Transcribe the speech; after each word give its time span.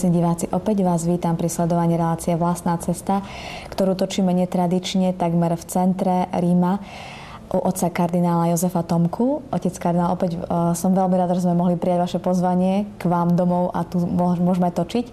Televízni 0.00 0.16
diváci, 0.16 0.46
opäť 0.48 0.80
vás 0.80 1.04
vítam 1.04 1.36
pri 1.36 1.52
sledovaní 1.52 1.92
relácie 1.92 2.32
Vlastná 2.32 2.72
cesta, 2.80 3.20
ktorú 3.68 3.92
točíme 3.92 4.32
netradične 4.32 5.12
takmer 5.12 5.52
v 5.60 5.64
centre 5.68 6.24
Ríma 6.32 6.80
u 7.52 7.60
otca 7.60 7.92
kardinála 7.92 8.48
Jozefa 8.48 8.80
Tomku. 8.80 9.44
Otec 9.52 9.76
kardinál, 9.76 10.16
opäť 10.16 10.40
uh, 10.40 10.72
som 10.72 10.96
veľmi 10.96 11.20
rada, 11.20 11.36
že 11.36 11.44
sme 11.44 11.52
mohli 11.52 11.76
prijať 11.76 12.00
vaše 12.00 12.16
pozvanie 12.16 12.88
k 12.96 13.12
vám 13.12 13.36
domov 13.36 13.76
a 13.76 13.84
tu 13.84 14.00
môžeme 14.40 14.72
točiť. 14.72 15.12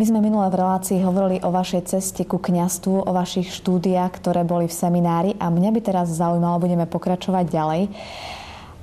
My 0.00 0.08
sme 0.08 0.24
minulé 0.24 0.48
v 0.48 0.56
relácii 0.56 1.04
hovorili 1.04 1.44
o 1.44 1.52
vašej 1.52 1.92
ceste 1.92 2.24
ku 2.24 2.40
kňastvu, 2.40 3.04
o 3.04 3.10
vašich 3.12 3.52
štúdiách, 3.52 4.24
ktoré 4.24 4.40
boli 4.48 4.72
v 4.72 4.78
seminári 4.88 5.30
a 5.36 5.52
mňa 5.52 5.68
by 5.68 5.80
teraz 5.84 6.08
zaujímalo, 6.08 6.64
budeme 6.64 6.88
pokračovať 6.88 7.44
ďalej. 7.44 7.82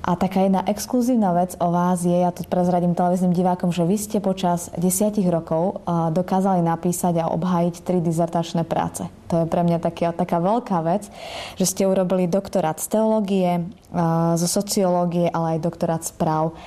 A 0.02 0.18
taká 0.18 0.42
jedna 0.42 0.66
exkluzívna 0.66 1.30
vec 1.30 1.54
o 1.62 1.70
vás 1.70 2.02
je, 2.02 2.10
ja 2.10 2.34
to 2.34 2.42
prezradím 2.50 2.90
televíznym 2.90 3.30
divákom, 3.30 3.70
že 3.70 3.86
vy 3.86 3.94
ste 3.94 4.18
počas 4.18 4.66
desiatich 4.74 5.30
rokov 5.30 5.78
dokázali 5.86 6.58
napísať 6.58 7.22
a 7.22 7.30
obhájiť 7.30 7.86
tri 7.86 8.02
dizertačné 8.02 8.66
práce. 8.66 9.06
To 9.30 9.42
je 9.42 9.46
pre 9.46 9.62
mňa 9.62 9.78
taká, 9.78 10.10
taká 10.10 10.42
veľká 10.42 10.82
vec, 10.82 11.06
že 11.54 11.70
ste 11.70 11.86
urobili 11.86 12.26
doktorát 12.26 12.82
z 12.82 12.98
teológie, 12.98 13.62
zo 14.34 14.48
sociológie, 14.50 15.30
ale 15.30 15.56
aj 15.56 15.64
doktorát 15.70 16.02
správ. 16.02 16.58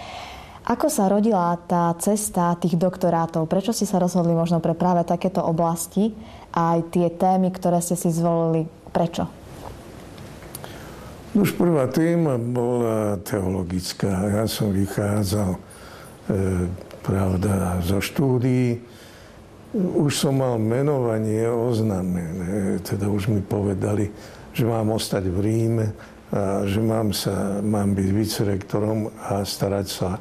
Ako 0.64 0.88
sa 0.88 1.12
rodila 1.12 1.60
tá 1.68 1.92
cesta 2.00 2.56
tých 2.56 2.80
doktorátov? 2.80 3.52
Prečo 3.52 3.76
ste 3.76 3.84
sa 3.84 4.00
rozhodli 4.00 4.32
možno 4.32 4.64
pre 4.64 4.74
práve 4.74 5.04
takéto 5.04 5.44
oblasti 5.44 6.16
a 6.56 6.80
aj 6.80 6.88
tie 6.88 7.12
témy, 7.12 7.52
ktoré 7.52 7.84
ste 7.84 8.00
si 8.00 8.16
zvolili? 8.16 8.64
Prečo? 8.96 9.45
Už 11.36 11.52
prvá 11.52 11.84
téma 11.92 12.40
bola 12.40 13.20
teologická. 13.20 14.08
Ja 14.08 14.48
som 14.48 14.72
vychádzal, 14.72 15.52
e, 15.52 15.60
pravda, 17.04 17.84
zo 17.84 18.00
štúdií. 18.00 18.80
Už 19.76 20.16
som 20.16 20.40
mal 20.40 20.56
menovanie 20.56 21.44
oznámené. 21.44 22.80
Teda 22.88 23.12
už 23.12 23.28
mi 23.28 23.44
povedali, 23.44 24.16
že 24.56 24.64
mám 24.64 24.96
ostať 24.96 25.28
v 25.28 25.38
Ríme 25.44 25.86
a 26.32 26.64
že 26.64 26.80
mám, 26.80 27.12
sa, 27.12 27.60
mám 27.60 27.92
byť 27.92 28.10
vicerektorom 28.16 29.12
a 29.28 29.44
starať 29.44 29.88
sa 29.92 30.16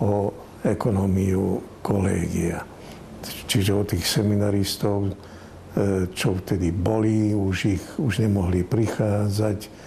o 0.00 0.32
ekonómiu 0.64 1.60
kolégia. 1.84 2.64
Čiže 3.44 3.76
o 3.76 3.84
tých 3.84 4.08
seminaristov, 4.08 5.04
e, 5.04 5.12
čo 6.16 6.32
vtedy 6.40 6.72
boli, 6.72 7.36
už 7.36 7.56
ich 7.76 7.84
už 8.00 8.24
nemohli 8.24 8.64
prichádzať 8.64 9.84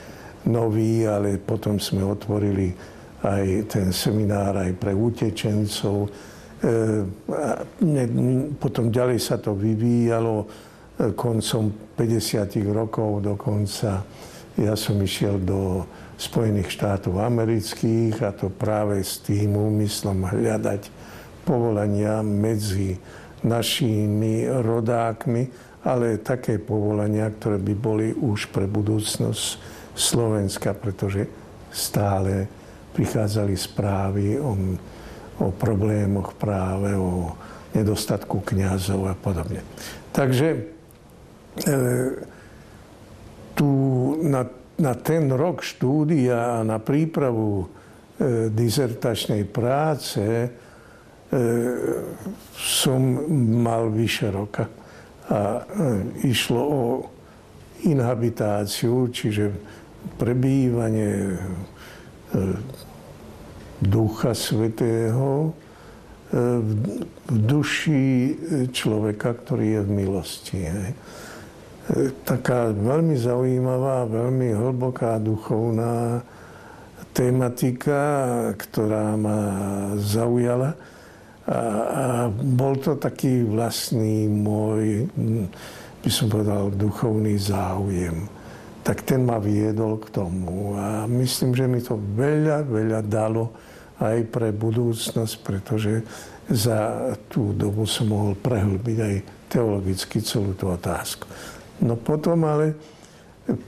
nový, 0.47 1.03
ale 1.03 1.41
potom 1.41 1.81
sme 1.81 2.05
otvorili 2.05 2.71
aj 3.19 3.67
ten 3.67 3.87
seminár 3.91 4.55
aj 4.63 4.71
pre 4.79 4.95
utečencov. 4.95 6.07
E, 6.07 7.03
potom 8.55 8.87
ďalej 8.87 9.19
sa 9.19 9.35
to 9.43 9.51
vyvíjalo 9.55 10.35
e, 10.43 10.47
koncom 11.11 11.63
50. 11.99 12.63
rokov 12.71 13.27
dokonca. 13.27 14.07
Ja 14.59 14.75
som 14.75 14.99
išiel 14.99 15.39
do 15.43 15.83
Spojených 16.19 16.75
štátov 16.75 17.15
amerických 17.19 18.19
a 18.27 18.35
to 18.35 18.51
práve 18.51 18.99
s 18.99 19.23
tým 19.23 19.55
úmyslom 19.55 20.27
hľadať 20.27 20.91
povolania 21.47 22.19
medzi 22.19 22.99
našimi 23.39 24.43
rodákmi, 24.43 25.43
ale 25.87 26.19
také 26.19 26.59
povolania, 26.59 27.31
ktoré 27.31 27.55
by 27.55 27.73
boli 27.79 28.07
už 28.11 28.51
pre 28.51 28.67
budúcnosť 28.67 29.78
Slovenska, 29.95 30.73
pretože 30.73 31.27
stále 31.69 32.47
prichádzali 32.93 33.53
správy 33.57 34.39
o, 34.41 34.57
o 35.39 35.47
problémoch 35.53 36.33
práve, 36.35 36.97
o 36.97 37.31
nedostatku 37.73 38.41
kňazov 38.41 39.13
a 39.13 39.15
podobne. 39.15 39.61
Takže 40.09 40.47
e, 40.51 40.59
tu 43.53 43.69
na, 44.25 44.49
na 44.81 44.93
ten 44.97 45.29
rok 45.29 45.61
štúdia 45.61 46.59
a 46.59 46.65
na 46.65 46.81
prípravu 46.81 47.63
e, 47.63 47.67
dizertačnej 48.49 49.45
práce 49.45 50.23
e, 50.25 50.49
som 52.57 53.01
mal 53.61 53.93
vyše 53.93 54.33
roka. 54.33 54.65
A 55.29 55.37
e, 55.37 55.61
išlo 56.25 56.61
o 56.65 56.81
inhabitáciu, 57.87 59.07
čiže 59.11 59.55
prebývanie 60.19 61.35
e, 61.35 61.37
Ducha 63.79 64.35
Svetého 64.35 65.47
e, 65.47 65.51
v 67.29 67.35
duši 67.47 68.05
človeka, 68.75 69.39
ktorý 69.39 69.79
je 69.79 69.81
v 69.83 69.89
milosti. 69.89 70.59
E, 70.67 70.73
taká 72.27 72.75
veľmi 72.75 73.15
zaujímavá, 73.15 74.05
veľmi 74.05 74.51
hlboká 74.53 75.17
duchovná 75.23 76.21
tematika, 77.15 78.03
ktorá 78.55 79.17
ma 79.17 79.39
zaujala. 79.97 80.75
A, 81.49 82.29
bol 82.29 82.77
to 82.77 82.93
taký 82.99 83.41
vlastný 83.41 84.29
môj, 84.29 85.09
by 85.99 86.09
som 86.11 86.31
povedal, 86.31 86.71
duchovný 86.71 87.35
záujem 87.35 88.39
tak 88.89 89.05
ten 89.05 89.21
ma 89.21 89.37
viedol 89.37 90.01
k 90.01 90.09
tomu. 90.09 90.73
A 90.73 91.05
myslím, 91.05 91.53
že 91.53 91.69
mi 91.69 91.77
to 91.77 91.93
veľa, 91.93 92.65
veľa 92.65 93.05
dalo 93.05 93.53
aj 94.01 94.17
pre 94.31 94.49
budúcnosť, 94.49 95.35
pretože 95.45 96.01
za 96.49 97.13
tú 97.29 97.53
dobu 97.53 97.85
som 97.85 98.09
mohol 98.09 98.33
prehlbiť 98.33 98.97
aj 98.97 99.15
teologicky 99.51 100.23
celú 100.25 100.57
tú 100.57 100.73
otázku. 100.73 101.29
No 101.85 101.99
potom 102.01 102.41
ale 102.49 102.73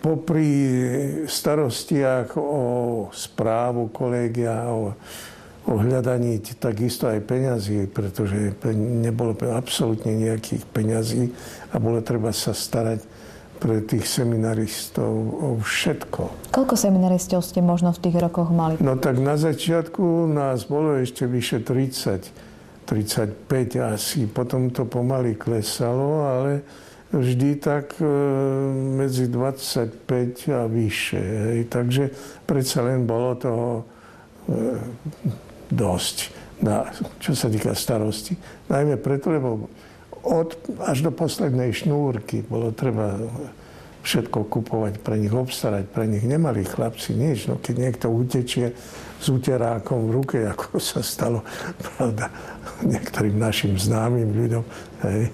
popri 0.02 0.50
starostiach 1.30 2.34
o 2.42 2.62
správu 3.14 3.94
kolegia, 3.94 4.66
o, 4.72 4.98
o 5.70 5.78
hľadaní 5.78 6.42
takisto 6.58 7.06
aj 7.06 7.22
peňazí, 7.22 7.86
pretože 7.90 8.58
nebolo 8.74 9.38
absolútne 9.54 10.18
nejakých 10.18 10.66
peňazí 10.74 11.24
a 11.70 11.78
bolo 11.78 12.02
treba 12.02 12.34
sa 12.34 12.54
starať 12.56 13.06
pre 13.62 13.78
tých 13.86 14.10
seminaristov 14.10 15.14
o 15.38 15.50
všetko. 15.62 16.50
Koľko 16.50 16.74
seminaristov 16.74 17.46
ste 17.46 17.62
možno 17.62 17.94
v 17.94 18.10
tých 18.10 18.18
rokoch 18.18 18.50
mali? 18.50 18.82
No 18.82 18.98
tak 18.98 19.22
na 19.22 19.38
začiatku 19.38 20.26
nás 20.34 20.66
bolo 20.66 20.98
ešte 20.98 21.30
vyše 21.30 21.62
30, 21.62 22.90
35 22.90 23.94
asi. 23.94 24.26
Potom 24.26 24.74
to 24.74 24.90
pomaly 24.90 25.38
klesalo, 25.38 26.26
ale 26.26 26.66
vždy 27.14 27.62
tak 27.62 28.02
e, 28.02 28.06
medzi 28.98 29.30
25 29.30 30.58
a 30.58 30.66
vyššie. 30.66 31.22
Hej. 31.22 31.60
Takže 31.70 32.04
predsa 32.50 32.82
len 32.82 33.06
bolo 33.06 33.38
toho 33.38 33.70
e, 33.78 33.84
dosť, 35.72 36.18
na, 36.62 36.86
čo 37.18 37.34
sa 37.34 37.50
týka 37.50 37.74
starosti. 37.74 38.38
Najmä 38.70 39.00
preto, 39.02 39.34
lebo 39.34 39.72
od, 40.22 40.54
až 40.86 41.02
do 41.02 41.12
poslednej 41.12 41.74
šnúrky 41.74 42.46
bolo 42.46 42.70
treba 42.76 43.18
všetko 44.02 44.50
kupovať, 44.50 44.98
pre 45.02 45.18
nich 45.22 45.34
obstarať, 45.34 45.86
pre 45.90 46.10
nich 46.10 46.26
nemali 46.26 46.66
chlapci 46.66 47.14
nič. 47.14 47.46
No 47.46 47.62
keď 47.62 47.76
niekto 47.78 48.10
utečie 48.10 48.74
s 49.22 49.26
úterákom 49.30 50.10
v 50.10 50.14
ruke, 50.22 50.38
ako 50.42 50.78
sa 50.94 51.06
stalo, 51.06 51.46
pravda, 51.78 52.34
niektorým 52.82 53.38
našim 53.38 53.78
známym 53.78 54.34
ľuďom, 54.34 54.64
hej, 55.06 55.22
e, 55.30 55.32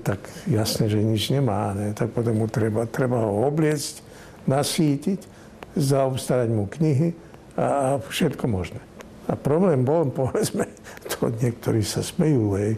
tak 0.00 0.24
jasne, 0.48 0.88
že 0.88 1.04
nič 1.04 1.28
nemá. 1.28 1.76
Ne? 1.76 1.92
Tak 1.92 2.12
potom 2.16 2.40
mu 2.40 2.48
treba, 2.48 2.88
treba 2.88 3.20
ho 3.20 3.44
obliecť, 3.48 4.00
nasítiť, 4.48 5.20
zaobstarať 5.76 6.48
mu 6.52 6.64
knihy 6.68 7.12
a 7.56 8.00
všetko 8.00 8.44
možné. 8.48 8.80
A 9.28 9.32
problém 9.38 9.84
bol, 9.84 10.08
povedzme, 10.12 10.68
to 11.10 11.32
niektorí 11.40 11.80
sa 11.80 12.04
smejú, 12.04 12.56
hej, 12.60 12.76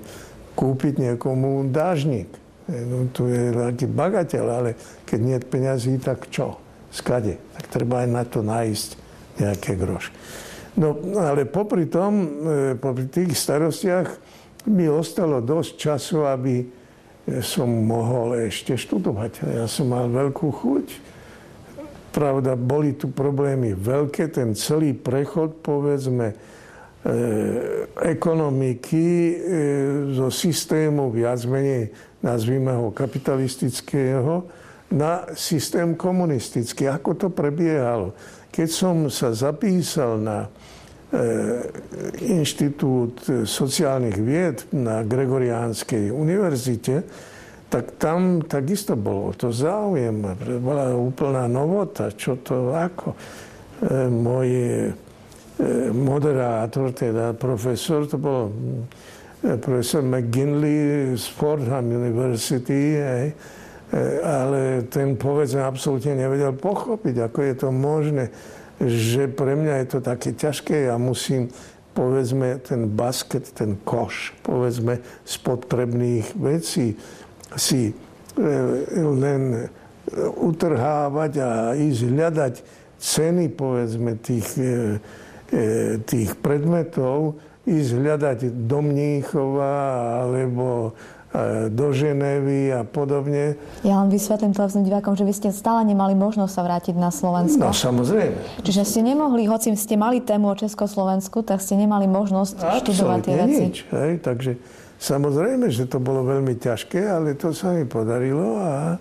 kúpiť 0.55 1.03
niekomu 1.03 1.69
dážnik. 1.71 2.31
No, 2.67 3.07
to 3.15 3.31
je 3.31 3.55
taký 3.55 3.87
bagateľ, 3.87 4.45
ale 4.51 4.71
keď 5.07 5.19
nie 5.23 5.37
je 5.39 5.47
peňazí, 5.47 5.93
tak 6.03 6.27
čo? 6.31 6.59
Skade? 6.91 7.39
Tak 7.55 7.71
treba 7.71 8.03
aj 8.03 8.09
na 8.11 8.23
to 8.27 8.43
nájsť 8.43 8.91
nejaké 9.39 9.79
groš. 9.79 10.11
No, 10.75 10.99
ale 11.23 11.47
popri 11.47 11.87
tom, 11.87 12.13
e, 12.25 12.29
popri 12.75 13.07
tých 13.07 13.39
starostiach 13.39 14.09
mi 14.67 14.91
ostalo 14.91 15.39
dosť 15.39 15.73
času, 15.79 16.27
aby 16.27 16.67
som 17.43 17.67
mohol 17.67 18.47
ešte 18.47 18.79
študovať. 18.79 19.43
Ja 19.43 19.67
som 19.67 19.91
mal 19.91 20.07
veľkú 20.07 20.47
chuť. 20.47 20.87
Pravda, 22.17 22.57
boli 22.57 22.97
tu 22.97 23.13
problémy 23.13 23.77
veľké, 23.77 24.33
ten 24.33 24.57
celý 24.57 24.97
prechod, 24.97 25.61
povedzme, 25.61 26.33
E, 27.07 27.87
ekonomiky 28.03 29.07
e, 29.07 29.35
zo 30.11 30.27
systému 30.27 31.15
viac 31.15 31.39
menej, 31.47 31.95
nazvime 32.19 32.75
ho 32.75 32.91
kapitalistického, 32.91 34.43
na 34.91 35.31
systém 35.39 35.95
komunistický. 35.95 36.91
Ako 36.91 37.15
to 37.15 37.31
prebiehalo? 37.31 38.11
Keď 38.51 38.69
som 38.71 39.07
sa 39.07 39.31
zapísal 39.31 40.19
na 40.19 40.51
Inštitút 42.19 43.47
sociálnych 43.47 44.19
vied 44.19 44.67
na 44.75 45.07
Gregoriánskej 45.07 46.11
univerzite, 46.11 47.07
tak 47.77 48.01
tam 48.01 48.41
takisto 48.41 48.97
bolo 48.97 49.37
to 49.37 49.53
záujem. 49.53 50.25
Bola 50.65 50.97
úplná 50.97 51.45
novota, 51.45 52.09
čo 52.09 52.41
to, 52.41 52.73
ako. 52.73 53.13
Môj 54.09 54.49
moderátor, 55.93 56.97
teda 56.97 57.37
profesor, 57.37 58.09
to 58.09 58.17
bol 58.17 58.49
profesor 59.61 60.01
McGinley 60.01 61.13
z 61.21 61.25
Fordham 61.37 61.85
University, 61.93 62.97
hej, 62.97 63.37
ale 64.25 64.89
ten 64.89 65.21
povedzme 65.21 65.61
absolútne 65.61 66.17
nevedel 66.17 66.57
pochopiť, 66.57 67.29
ako 67.29 67.39
je 67.45 67.55
to 67.61 67.69
možné, 67.69 68.25
že 68.81 69.29
pre 69.29 69.53
mňa 69.53 69.85
je 69.85 69.87
to 69.93 69.99
také 70.01 70.33
ťažké, 70.33 70.89
ja 70.89 70.97
musím 70.97 71.53
povedzme 71.93 72.61
ten 72.61 72.89
basket, 72.93 73.53
ten 73.57 73.81
koš, 73.85 74.37
povedzme 74.45 75.01
z 75.25 75.35
potrebných 75.41 76.37
vecí 76.37 76.97
si 77.55 77.91
e, 77.91 77.95
len 78.97 79.71
utrhávať 80.39 81.33
a 81.43 81.51
ísť 81.75 82.01
hľadať 82.07 82.55
ceny, 82.97 83.53
povedzme, 83.53 84.17
tých, 84.23 84.49
e, 84.57 84.99
e, 85.51 85.63
tých 86.01 86.39
predmetov, 86.41 87.37
ísť 87.67 87.91
hľadať 87.99 88.39
do 88.71 88.79
Mníchova 88.79 89.75
alebo 90.23 90.95
e, 91.35 91.69
do 91.69 91.91
Ženevy 91.91 92.71
a 92.73 92.87
podobne. 92.87 93.59
Ja 93.83 93.99
len 94.01 94.09
vysvetlím 94.09 94.55
televíznym 94.55 94.87
divákom, 94.87 95.19
že 95.19 95.27
vy 95.27 95.35
ste 95.35 95.51
stále 95.51 95.83
nemali 95.83 96.15
možnosť 96.15 96.53
sa 96.55 96.63
vrátiť 96.63 96.95
na 96.95 97.11
Slovensko. 97.11 97.59
No 97.61 97.75
samozrejme. 97.75 98.63
Čiže 98.63 98.83
ste 98.87 99.01
nemohli, 99.03 99.51
hoci 99.51 99.75
ste 99.75 99.99
mali 99.99 100.23
tému 100.23 100.55
o 100.55 100.57
Československu, 100.57 101.43
tak 101.43 101.59
ste 101.59 101.75
nemali 101.75 102.07
možnosť 102.07 102.57
Absolutne 102.63 102.79
študovať 102.79 103.19
tie 103.27 103.35
veci. 103.43 103.63
nič. 103.67 103.77
Hej, 103.91 104.13
takže 104.23 104.51
samozrejme, 104.99 105.69
že 105.73 105.89
to 105.89 106.01
bolo 106.01 106.27
veľmi 106.27 106.57
ťažké, 106.59 107.01
ale 107.05 107.37
to 107.37 107.53
sa 107.53 107.73
mi 107.73 107.85
podarilo 107.85 108.61
a 108.61 108.97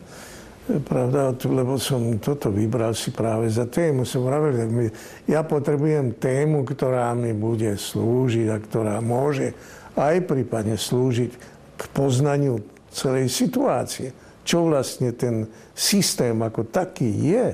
Pravda, 0.65 1.29
lebo 1.45 1.77
som 1.77 2.17
toto 2.17 2.49
vybral 2.49 2.97
si 2.97 3.13
práve 3.13 3.45
za 3.53 3.69
tému. 3.69 4.01
Som 4.01 4.25
vravil, 4.25 4.89
ja 5.29 5.45
potrebujem 5.45 6.17
tému, 6.17 6.65
ktorá 6.65 7.13
mi 7.13 7.37
bude 7.37 7.77
slúžiť 7.77 8.49
a 8.49 8.57
ktorá 8.57 8.97
môže 8.97 9.53
aj 9.93 10.25
prípadne 10.25 10.73
slúžiť 10.73 11.31
k 11.77 11.83
poznaniu 11.93 12.65
celej 12.89 13.29
situácie. 13.29 14.09
Čo 14.41 14.65
vlastne 14.65 15.13
ten 15.13 15.45
systém 15.77 16.33
ako 16.41 16.65
taký 16.65 17.13
je. 17.13 17.47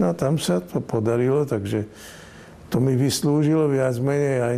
No 0.00 0.16
tam 0.16 0.40
sa 0.40 0.64
to 0.64 0.80
podarilo, 0.80 1.44
takže 1.44 1.84
to 2.72 2.80
mi 2.80 2.96
vyslúžilo 2.96 3.68
viac 3.68 4.00
menej 4.00 4.48
aj 4.48 4.56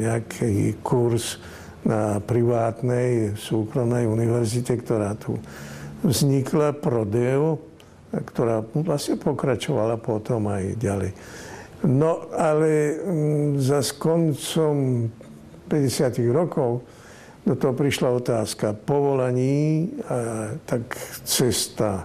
nejaký 0.00 0.80
kurz 0.80 1.36
na 1.84 2.20
privátnej 2.20 3.36
súkromnej 3.36 4.04
univerzite, 4.04 4.76
ktorá 4.80 5.16
tu 5.16 5.40
vznikla 6.04 6.76
Prodeo, 6.76 7.60
ktorá 8.10 8.64
vlastne 8.74 9.16
pokračovala 9.16 9.96
potom 10.00 10.50
aj 10.50 10.76
ďalej. 10.76 11.10
No 11.86 12.28
ale 12.36 13.00
mm, 13.00 13.50
za 13.62 13.80
koncom 13.96 15.08
50. 15.70 16.20
rokov 16.28 16.84
do 17.40 17.56
toho 17.56 17.72
prišla 17.72 18.08
otázka 18.20 18.76
povolaní, 18.76 19.88
a 20.04 20.52
tak 20.68 20.92
cesta 21.24 22.04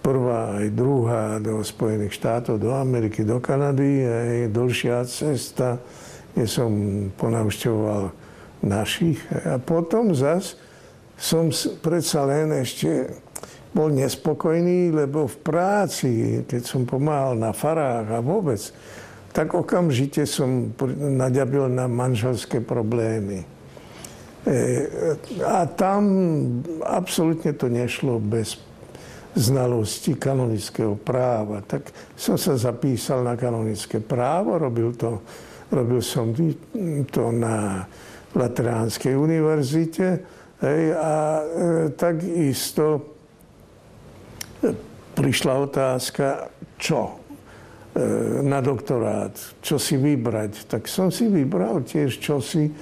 prvá 0.00 0.62
aj 0.62 0.66
druhá 0.72 1.36
do 1.42 1.60
Spojených 1.60 2.14
štátov, 2.16 2.62
do 2.62 2.72
Ameriky, 2.72 3.26
do 3.26 3.42
Kanady, 3.42 4.06
aj 4.06 4.54
dlhšia 4.54 5.02
cesta, 5.04 5.76
kde 6.32 6.46
som 6.46 6.70
ponavštevoval 7.18 8.25
našich. 8.66 9.22
A 9.46 9.62
potom 9.62 10.10
zase 10.12 10.58
som 11.16 11.48
predsa 11.80 12.26
len 12.28 12.52
ešte 12.52 13.08
bol 13.72 13.92
nespokojný, 13.92 14.92
lebo 14.92 15.28
v 15.28 15.36
práci, 15.44 16.10
keď 16.48 16.62
som 16.64 16.88
pomáhal 16.88 17.36
na 17.36 17.52
farách 17.52 18.08
a 18.08 18.20
vôbec, 18.24 18.60
tak 19.36 19.52
okamžite 19.52 20.24
som 20.24 20.72
naďabil 20.96 21.68
na 21.68 21.84
manželské 21.84 22.64
problémy. 22.64 23.44
E, 23.44 24.56
a 25.44 25.68
tam 25.68 26.02
absolútne 26.80 27.52
to 27.52 27.68
nešlo 27.68 28.16
bez 28.16 28.56
znalosti 29.36 30.16
kanonického 30.16 30.96
práva. 30.96 31.60
Tak 31.60 31.92
som 32.16 32.40
sa 32.40 32.56
zapísal 32.56 33.20
na 33.28 33.36
kanonické 33.36 34.00
právo, 34.00 34.56
robil, 34.56 34.96
to, 34.96 35.20
robil 35.68 36.00
som 36.00 36.32
to 37.12 37.28
na 37.28 37.84
Lateránskej 38.36 39.16
univerzite 39.16 40.36
Hej, 40.56 40.96
a 40.96 41.12
e, 41.12 41.44
takisto 41.92 43.12
prišla 45.12 45.52
otázka, 45.68 46.48
čo 46.80 47.12
e, 47.12 47.14
na 48.40 48.64
doktorát, 48.64 49.36
čo 49.60 49.76
si 49.76 50.00
vybrať. 50.00 50.64
Tak 50.64 50.88
som 50.88 51.12
si 51.12 51.28
vybral 51.28 51.84
tiež 51.84 52.16
čosi, 52.16 52.72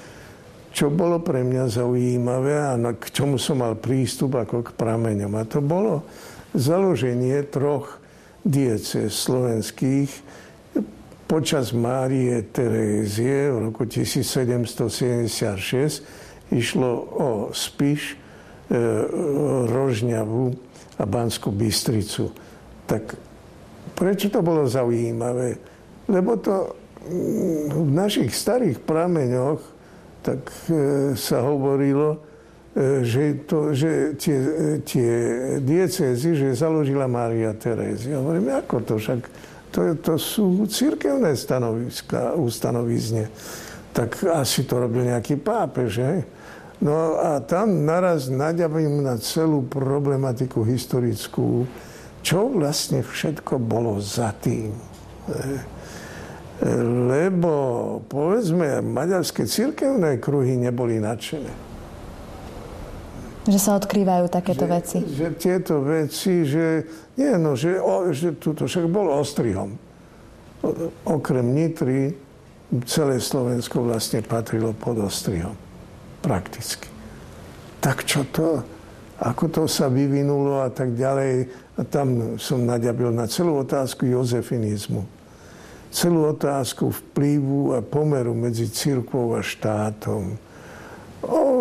čo 0.71 0.87
bolo 0.91 1.19
pre 1.19 1.43
mňa 1.43 1.67
zaujímavé 1.67 2.55
a 2.63 2.79
k 2.95 3.07
čomu 3.11 3.43
som 3.43 3.59
mal 3.59 3.75
prístup 3.75 4.39
ako 4.39 4.63
k 4.63 4.71
prameňom. 4.79 5.35
A 5.35 5.43
to 5.43 5.59
bolo 5.59 6.07
založenie 6.55 7.43
troch 7.51 7.99
diece 8.47 9.11
slovenských 9.11 10.24
počas 11.25 11.73
Márie 11.73 12.45
Terézie 12.53 13.51
v 13.51 13.71
roku 13.71 13.89
1776 13.89 16.25
Išlo 16.53 16.91
o 17.19 17.29
Spiš, 17.57 18.13
e, 18.13 18.17
Rožňavu 19.65 20.45
a 21.01 21.03
Banskú 21.09 21.49
Bystricu. 21.49 22.29
Tak 22.85 23.17
prečo 23.97 24.29
to 24.29 24.45
bolo 24.45 24.69
zaujímavé? 24.69 25.57
Lebo 26.05 26.37
to 26.37 26.77
mm, 27.09 27.73
v 27.73 27.91
našich 27.91 28.37
starých 28.37 28.77
prameňoch 28.85 29.61
tak 30.21 30.53
e, 30.69 31.17
sa 31.17 31.41
hovorilo, 31.43 32.21
e, 32.77 33.01
že, 33.01 33.49
to, 33.49 33.73
že 33.73 34.21
tie, 34.21 34.39
tie 34.85 35.13
diecézy, 35.65 36.37
že 36.37 36.61
založila 36.61 37.09
Mária 37.09 37.57
Terézia. 37.57 38.21
Hovorím, 38.21 38.53
ako 38.53 38.85
to 38.85 38.95
však? 39.01 39.21
To, 39.75 39.99
to 39.99 40.15
sú 40.15 40.71
církevné 40.71 41.35
stanoviska, 41.35 42.39
ustanovizne. 42.39 43.27
Tak 43.91 44.23
asi 44.31 44.63
to 44.63 44.79
robil 44.79 45.11
nejaký 45.11 45.35
pápež, 45.43 45.99
hej? 45.99 46.19
No 46.79 47.19
a 47.19 47.43
tam 47.43 47.83
naraz 47.83 48.31
naďavím 48.31 49.03
na 49.03 49.19
celú 49.19 49.67
problematiku 49.67 50.63
historickú, 50.63 51.67
čo 52.23 52.51
vlastne 52.55 53.03
všetko 53.03 53.59
bolo 53.59 53.99
za 53.99 54.31
tým. 54.39 54.75
Lebo, 57.11 57.53
povedzme, 58.07 58.79
maďarské 58.79 59.43
církevné 59.47 60.23
kruhy 60.23 60.55
neboli 60.55 61.03
nadšené. 61.03 61.64
Že 63.45 63.59
sa 63.61 63.77
odkrývajú 63.77 64.33
takéto 64.33 64.65
že, 64.65 64.73
veci. 64.73 64.99
Že 65.05 65.29
tieto 65.37 65.75
veci, 65.85 66.49
že, 66.49 66.67
nie, 67.21 67.37
no, 67.37 67.53
že, 67.55 67.77
o, 67.77 68.09
že 68.11 68.33
tuto 68.41 68.65
však 68.65 68.89
bol 68.89 69.13
ostrihom. 69.13 69.77
Okrem 71.05 71.53
Nitry 71.53 72.17
celé 72.89 73.21
Slovensko 73.21 73.85
vlastne 73.85 74.25
patrilo 74.25 74.73
pod 74.73 74.97
ostrihom 75.05 75.55
prakticky. 76.25 76.89
Tak 77.85 78.09
čo 78.09 78.25
to? 78.33 78.65
Ako 79.21 79.53
to 79.53 79.63
sa 79.69 79.93
vyvinulo 79.93 80.65
a 80.65 80.73
tak 80.73 80.97
ďalej. 80.97 81.53
A 81.77 81.81
tam 81.85 82.41
som 82.41 82.65
naďabil 82.65 83.13
na 83.13 83.29
celú 83.29 83.61
otázku 83.61 84.09
jozefinizmu. 84.09 85.05
Celú 85.93 86.33
otázku 86.33 86.91
vplyvu 86.91 87.77
a 87.77 87.85
pomeru 87.85 88.33
medzi 88.33 88.67
církvou 88.67 89.37
a 89.37 89.45
štátom. 89.45 90.41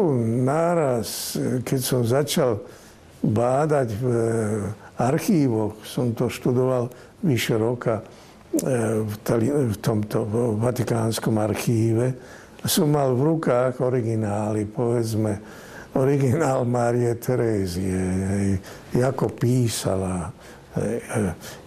O, 0.04 0.12
náraz, 0.44 1.40
keď 1.64 1.80
som 1.80 2.04
začal 2.04 2.60
bádať 3.24 3.96
v 3.96 4.06
archívoch, 5.00 5.80
som 5.88 6.12
to 6.12 6.28
študoval 6.28 6.92
vyše 7.24 7.56
roka 7.56 8.04
e, 8.04 9.00
v, 9.00 9.76
tomto 9.80 10.28
Vatikánskom 10.60 11.40
archíve, 11.40 12.20
som 12.68 12.92
mal 12.92 13.16
v 13.16 13.32
rukách 13.32 13.80
originály, 13.80 14.68
povedzme, 14.68 15.40
originál 15.96 16.68
Márie 16.68 17.16
Terézie, 17.16 18.60
ako 19.00 19.32
písala. 19.32 20.36
Hej, 20.76 21.00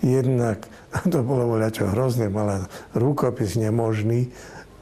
jednak, 0.04 0.68
to 1.12 1.24
bolo 1.24 1.56
voľačo 1.56 1.88
hrozné, 1.88 2.28
mala 2.28 2.68
rukopis 2.92 3.56
nemožný, 3.56 4.28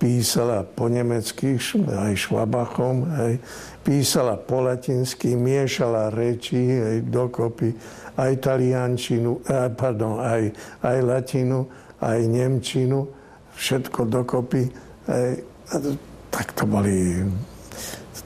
písala 0.05 0.69
po 0.69 0.93
nemecky, 0.93 1.57
aj 1.89 2.13
švabachom, 2.13 3.09
hej, 3.25 3.41
písala 3.81 4.37
po 4.37 4.61
latinsky, 4.61 5.33
miešala 5.33 6.13
reči 6.13 6.61
hej, 6.61 7.09
dokopy, 7.09 7.73
aj 8.21 8.37
taliančinu, 8.45 9.41
pardon, 9.73 10.21
aj, 10.21 10.53
aj 10.85 10.99
latinu, 11.01 11.65
aj 12.05 12.21
nemčinu 12.21 13.09
všetko 13.57 14.05
dokopy. 14.05 14.69
Tak 16.29 16.47
to 16.53 16.69
boli 16.69 17.25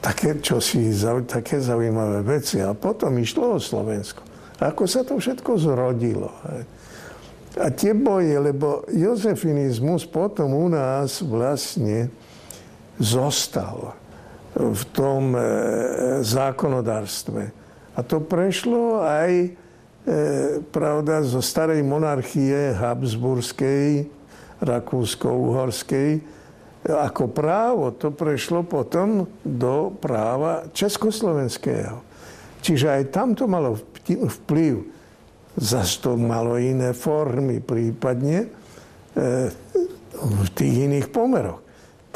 také, 0.03 0.35
čosi, 0.43 0.91
také 1.31 1.63
zaujímavé 1.63 2.27
veci. 2.27 2.59
A 2.59 2.75
potom 2.75 3.15
išlo 3.23 3.55
o 3.55 3.59
Slovensko. 3.61 4.25
Ako 4.59 4.83
sa 4.83 5.07
to 5.07 5.15
všetko 5.15 5.55
zrodilo. 5.55 6.35
A 7.59 7.67
tie 7.75 7.91
boje, 7.91 8.39
lebo 8.39 8.87
jozefinizmus 8.87 10.07
potom 10.07 10.55
u 10.55 10.71
nás 10.71 11.19
vlastne 11.19 12.07
zostal 12.95 13.99
v 14.55 14.83
tom 14.95 15.35
e, 15.35 15.41
zákonodárstve. 16.23 17.51
A 17.95 17.99
to 17.99 18.23
prešlo 18.23 19.03
aj, 19.03 19.31
e, 19.43 19.49
pravda, 20.71 21.19
zo 21.27 21.43
starej 21.43 21.83
monarchie 21.83 22.71
Habsburskej, 22.79 24.07
Rakúsko-Uhorskej, 24.63 26.23
ako 26.87 27.27
právo. 27.27 27.91
To 27.99 28.11
prešlo 28.15 28.63
potom 28.63 29.27
do 29.43 29.91
práva 29.99 30.67
československého. 30.71 31.99
Čiže 32.59 32.87
aj 32.87 33.03
tam 33.11 33.35
to 33.35 33.47
malo 33.47 33.79
vplyv. 34.07 34.98
Zas 35.59 35.99
to 35.99 36.15
malo 36.15 36.55
iné 36.55 36.95
formy 36.95 37.59
prípadne 37.59 38.47
e, 38.47 38.47
v 40.15 40.49
tých 40.55 40.87
iných 40.87 41.11
pomeroch. 41.11 41.59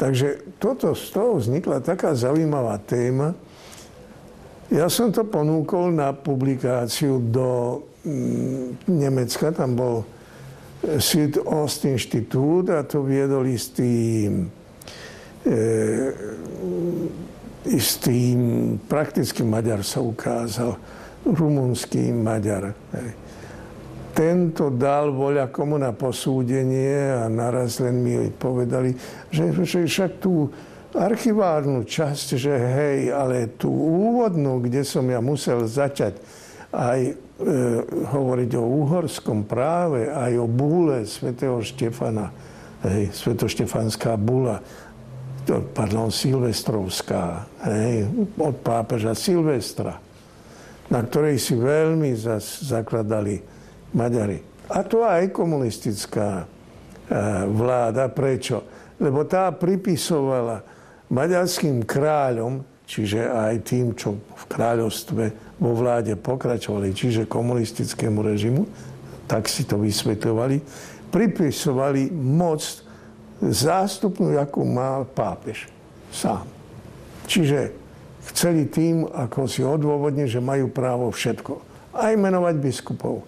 Takže 0.00 0.56
toto, 0.56 0.96
z 0.96 1.06
toho 1.12 1.38
vznikla 1.38 1.84
taká 1.84 2.16
zaujímavá 2.16 2.80
téma. 2.82 3.36
Ja 4.72 4.88
som 4.88 5.12
to 5.12 5.28
ponúkol 5.28 5.92
na 5.92 6.16
publikáciu 6.16 7.20
do 7.20 7.80
mm, 8.02 8.88
Nemecka, 8.88 9.52
tam 9.52 9.76
bol 9.76 9.96
Südost-Inštitút 10.84 12.72
a 12.72 12.80
to 12.84 13.04
viedol 13.04 13.44
istý, 13.48 14.28
e, 15.44 15.60
istý 17.68 18.36
prakticky 18.88 19.44
Maďar 19.44 19.84
sa 19.84 20.00
ukázal, 20.00 20.76
rumunský 21.24 22.12
Maďar. 22.12 22.76
Tento 24.14 24.70
dal 24.70 25.10
voľa 25.10 25.50
komu 25.50 25.74
na 25.74 25.90
posúdenie 25.90 27.18
a 27.18 27.26
naraz 27.26 27.82
len 27.82 27.98
mi 27.98 28.14
povedali, 28.30 28.94
že, 29.32 29.50
že 29.66 29.88
však 29.88 30.22
tú 30.22 30.52
archivárnu 30.94 31.82
časť, 31.82 32.26
že 32.38 32.54
hej, 32.54 33.10
ale 33.10 33.50
tú 33.58 33.74
úvodnú, 33.74 34.62
kde 34.62 34.86
som 34.86 35.02
ja 35.10 35.18
musel 35.18 35.66
začať 35.66 36.22
aj 36.70 37.24
E, 37.34 37.50
hovoriť 38.14 38.50
o 38.54 38.86
uhorskom 38.86 39.42
práve, 39.42 40.06
aj 40.06 40.38
o 40.38 40.46
búle 40.46 41.02
svätého 41.02 41.58
Štefana, 41.58 42.30
hej, 42.86 43.10
svetoštefanská 43.10 44.14
bula, 44.14 44.62
pardon, 45.74 46.14
Silvestrovská, 46.14 47.42
hej, 47.66 48.06
od 48.38 48.54
pápeža 48.62 49.18
Silvestra, 49.18 49.98
na 50.94 51.02
ktorej 51.02 51.42
si 51.42 51.58
veľmi 51.58 52.14
zas 52.14 52.62
zakladali 52.62 53.42
Maďari. 53.98 54.38
A 54.70 54.86
to 54.86 55.02
aj 55.02 55.34
komunistická 55.34 56.42
e, 56.42 56.44
vláda. 57.50 58.06
Prečo? 58.06 58.62
Lebo 59.02 59.26
tá 59.26 59.50
pripisovala 59.50 60.62
maďarským 61.10 61.82
kráľom, 61.82 62.62
čiže 62.86 63.26
aj 63.26 63.54
tým, 63.66 63.98
čo 63.98 64.14
v 64.14 64.44
kráľovstve 64.46 65.24
vo 65.58 65.72
vláde 65.74 66.14
pokračovali, 66.14 66.94
čiže 66.94 67.26
komunistickému 67.26 68.22
režimu, 68.22 68.62
tak 69.26 69.50
si 69.50 69.66
to 69.66 69.82
vysvetľovali, 69.82 70.62
pripisovali 71.10 72.14
moc 72.14 72.62
zástupnú, 73.42 74.38
akú 74.38 74.62
mal 74.62 75.10
pápež 75.10 75.66
sám. 76.14 76.46
Čiže 77.26 77.83
chceli 78.32 78.68
tým, 78.70 79.04
ako 79.08 79.44
si 79.44 79.60
odôvodne, 79.60 80.24
že 80.24 80.40
majú 80.40 80.70
právo 80.70 81.10
všetko. 81.12 81.60
Aj 81.94 82.14
menovať 82.16 82.54
biskupov, 82.58 83.26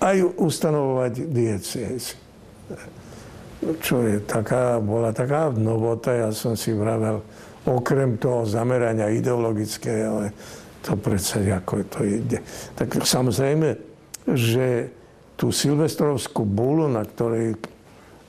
aj 0.00 0.22
ustanovovať 0.38 1.12
diecézy. 1.28 2.14
Čo 3.82 4.06
je 4.06 4.22
taká, 4.22 4.78
bola 4.78 5.10
taká 5.10 5.50
novota, 5.50 6.14
ja 6.14 6.30
som 6.30 6.54
si 6.54 6.70
vravel, 6.70 7.20
okrem 7.66 8.16
toho 8.16 8.46
zamerania 8.46 9.10
ideologického, 9.10 10.06
ale 10.06 10.26
to 10.82 10.94
predsa 10.94 11.42
ako 11.42 11.82
to 11.90 12.00
ide. 12.06 12.38
Tak 12.78 13.02
samozrejme, 13.02 13.74
že 14.30 14.94
tú 15.34 15.50
silvestrovskú 15.50 16.46
bulu, 16.46 16.86
na 16.86 17.02
ktorej 17.02 17.58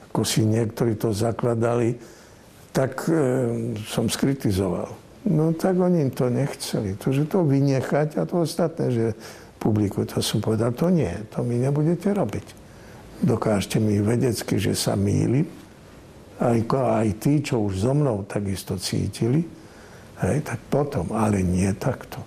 ako 0.09 0.25
si 0.25 0.41
niektorí 0.41 0.97
to 0.97 1.13
zakladali, 1.13 1.95
tak 2.73 3.05
e, 3.05 3.13
som 3.85 4.09
skritizoval. 4.09 4.89
No 5.27 5.51
tak 5.51 5.75
oni 5.75 6.07
to 6.15 6.31
nechceli. 6.31 6.95
To, 6.95 7.11
že 7.11 7.27
to 7.27 7.43
vynechať 7.43 8.15
a 8.15 8.23
to 8.23 8.47
ostatné, 8.47 8.85
že 8.87 9.05
publiku, 9.59 10.07
to 10.07 10.23
som 10.23 10.39
povedal, 10.39 10.71
to 10.71 10.87
nie, 10.87 11.11
to 11.27 11.43
mi 11.43 11.59
nebudete 11.59 12.15
robiť. 12.15 12.47
Dokážte 13.19 13.83
mi 13.83 13.99
vedecky, 13.99 14.55
že 14.55 14.71
sa 14.71 14.95
mýlim, 14.95 15.43
aj, 16.39 16.59
aj 16.71 17.09
tí, 17.19 17.43
čo 17.43 17.67
už 17.67 17.83
so 17.83 17.91
mnou 17.91 18.23
takisto 18.23 18.79
cítili, 18.79 19.43
hej, 20.23 20.39
tak 20.39 20.63
potom, 20.71 21.11
ale 21.11 21.43
nie 21.43 21.67
takto 21.75 22.23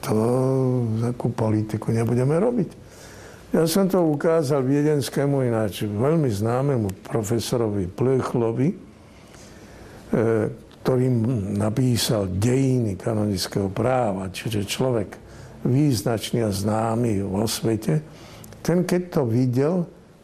to 0.00 0.16
takú 1.00 1.28
politiku 1.30 1.92
nebudeme 1.92 2.40
robiť. 2.40 2.70
Ja 3.50 3.66
som 3.66 3.90
to 3.90 4.00
ukázal 4.06 4.62
viedenskému 4.62 5.42
ináč 5.44 5.84
veľmi 5.84 6.30
známemu 6.30 6.88
profesorovi 7.02 7.90
Plechlovi, 7.90 8.68
e, 8.70 8.76
ktorý 10.80 11.06
napísal 11.60 12.28
dejiny 12.32 12.96
kanonického 12.96 13.68
práva, 13.68 14.32
čiže 14.32 14.64
človek 14.64 15.16
význačný 15.64 16.40
a 16.40 16.50
známy 16.50 17.20
vo 17.20 17.44
svete. 17.44 18.00
Ten, 18.64 18.88
keď 18.88 19.02
to 19.12 19.22
videl, 19.28 19.74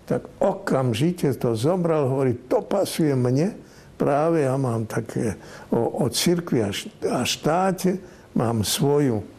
tak 0.08 0.24
okamžite 0.40 1.28
to 1.36 1.52
zobral, 1.52 2.08
hovorí, 2.08 2.48
to 2.48 2.64
pasuje 2.64 3.12
mne, 3.12 3.52
práve 4.00 4.48
ja 4.48 4.56
mám 4.56 4.88
také 4.88 5.36
o, 5.68 6.04
o 6.04 6.08
cirkvi 6.08 6.64
a 7.04 7.20
štáte, 7.26 8.00
mám 8.32 8.64
svoju 8.64 9.36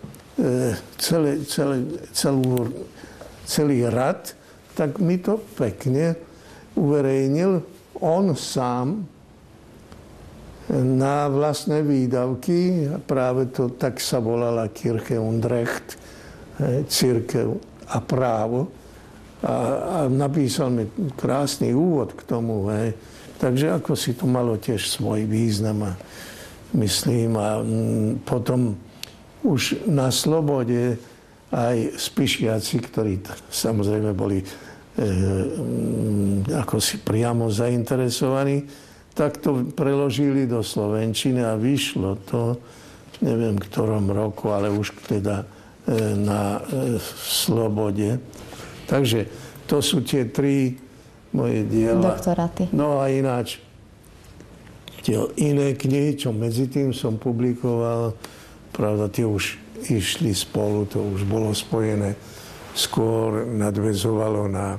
celé, 1.01 1.41
celé, 1.50 1.77
celú, 2.13 2.69
celý 3.45 3.89
rad, 3.89 4.38
tak 4.77 5.01
mi 5.01 5.17
to 5.17 5.41
pekne 5.57 6.13
uverejnil 6.77 7.65
on 7.97 8.38
sám 8.38 9.09
na 10.71 11.31
vlastné 11.31 11.79
výdavky. 11.83 12.91
Práve 13.07 13.47
to 13.51 13.71
tak 13.75 14.03
sa 14.03 14.19
volala 14.19 14.67
Kirche 14.71 15.15
und 15.15 15.43
Recht, 15.47 15.95
církev 16.88 17.55
a 17.88 17.97
právo. 18.03 18.67
A, 19.45 19.53
a 19.53 19.97
napísal 20.09 20.74
mi 20.74 20.89
krásny 21.13 21.71
úvod 21.71 22.17
k 22.17 22.21
tomu. 22.25 22.67
Hej. 22.74 22.97
Takže 23.38 23.69
ako 23.69 23.93
si 23.93 24.17
to 24.17 24.25
malo 24.25 24.57
tiež 24.57 24.81
svoj 24.89 25.29
význam 25.29 25.93
myslím. 26.74 27.38
A 27.38 27.62
potom 28.25 28.75
už 29.45 29.88
na 29.88 30.12
slobode 30.12 30.97
aj 31.53 31.95
spišiaci, 31.95 32.75
ktorí 32.83 33.24
samozrejme 33.47 34.12
boli 34.12 34.43
e, 34.43 34.45
ako 36.51 36.83
si 36.83 37.00
priamo 37.00 37.47
zainteresovaní, 37.47 38.67
tak 39.17 39.41
to 39.41 39.65
preložili 39.74 40.45
do 40.45 40.62
Slovenčiny 40.62 41.41
a 41.41 41.57
vyšlo 41.57 42.21
to, 42.29 42.62
neviem 43.25 43.57
v 43.57 43.65
ktorom 43.65 44.13
roku, 44.13 44.53
ale 44.53 44.69
už 44.69 44.93
teda 45.09 45.41
e, 45.41 45.45
na 46.13 46.62
e, 46.62 47.01
Slobode. 47.17 48.21
Takže 48.86 49.25
to 49.65 49.81
sú 49.81 50.05
tie 50.05 50.29
tri 50.29 50.77
moje 51.33 51.65
diela. 51.65 52.13
Doktoráty. 52.13 52.69
No 52.69 53.01
a 53.01 53.09
ináč 53.09 53.57
tie 55.01 55.17
iné 55.41 55.74
knihy, 55.74 56.13
čo 56.13 56.29
medzi 56.29 56.69
tým 56.69 56.93
som 56.93 57.17
publikoval, 57.17 58.13
Pravda, 58.77 59.09
tie 59.09 59.25
už 59.25 59.57
išli 59.89 60.38
spolu, 60.38 60.86
to 60.86 61.01
už 61.01 61.25
bolo 61.25 61.50
spojené. 61.50 62.13
Skôr 62.77 63.50
nadvezovalo 63.50 64.45
na 64.45 64.77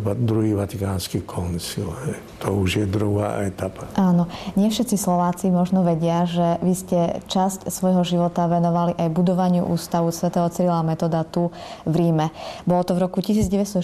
druhý 0.00 0.58
vatikánsky 0.58 1.22
koncil. 1.22 1.94
To 2.42 2.48
už 2.60 2.82
je 2.82 2.86
druhá 2.86 3.46
etapa. 3.46 3.86
Áno. 3.94 4.26
Nie 4.58 4.68
všetci 4.70 4.98
Slováci 4.98 5.48
možno 5.54 5.86
vedia, 5.86 6.26
že 6.26 6.58
vy 6.60 6.74
ste 6.74 6.98
časť 7.30 7.70
svojho 7.70 8.02
života 8.02 8.50
venovali 8.50 8.98
aj 8.98 9.14
budovaniu 9.14 9.62
ústavu 9.64 10.10
svätého 10.10 10.50
Cyrila 10.50 10.82
Metoda 10.82 11.22
tu 11.22 11.54
v 11.86 11.94
Ríme. 11.94 12.34
Bolo 12.66 12.82
to 12.82 12.98
v 12.98 13.06
roku 13.06 13.22
1960 13.22 13.80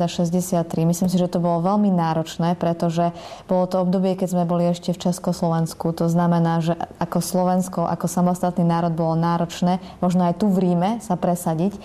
a 0.00 0.08
63. 0.08 0.64
Myslím 0.88 1.08
si, 1.12 1.16
že 1.20 1.28
to 1.28 1.42
bolo 1.42 1.60
veľmi 1.60 1.92
náročné, 1.92 2.56
pretože 2.56 3.12
bolo 3.44 3.68
to 3.68 3.84
obdobie, 3.84 4.16
keď 4.16 4.28
sme 4.32 4.44
boli 4.48 4.68
ešte 4.68 4.96
v 4.96 5.02
Československu. 5.10 5.92
To 5.96 6.08
znamená, 6.08 6.64
že 6.64 6.74
ako 6.98 7.18
Slovensko, 7.20 7.80
ako 7.84 8.06
samostatný 8.08 8.64
národ 8.64 8.96
bolo 8.96 9.12
náročné, 9.14 9.78
možno 10.00 10.24
aj 10.24 10.40
tu 10.40 10.48
v 10.48 10.72
Ríme 10.72 10.90
sa 11.04 11.20
presadiť. 11.20 11.76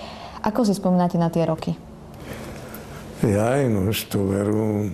Ako 0.46 0.62
si 0.64 0.78
spomínate 0.78 1.18
na 1.18 1.34
tie 1.34 1.44
roky? 1.44 1.95
Ja 3.24 3.56
no, 3.72 3.88
už 3.96 4.12
tú 4.12 4.28
veru 4.28 4.92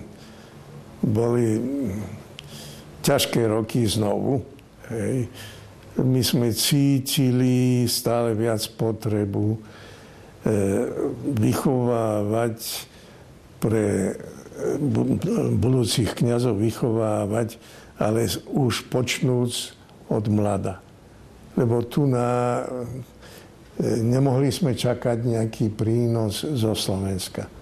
boli 1.02 1.58
ťažké 3.02 3.50
roky 3.50 3.82
znovu. 3.82 4.46
Hej. 4.86 5.26
My 5.98 6.22
sme 6.22 6.54
cítili 6.54 7.84
stále 7.90 8.32
viac 8.38 8.62
potrebu 8.78 9.58
e, 9.58 9.58
vychovávať 11.36 12.88
pre 13.58 14.16
budúcich 15.58 16.14
kniazov 16.16 16.62
vychovávať, 16.62 17.58
ale 17.98 18.30
už 18.50 18.86
počnúc 18.88 19.74
od 20.06 20.24
mlada. 20.30 20.80
Lebo 21.58 21.84
tu 21.84 22.08
na, 22.08 22.62
e, 23.76 24.00
nemohli 24.00 24.48
sme 24.48 24.72
čakať 24.72 25.18
nejaký 25.26 25.74
prínos 25.74 26.46
zo 26.46 26.72
Slovenska. 26.72 27.61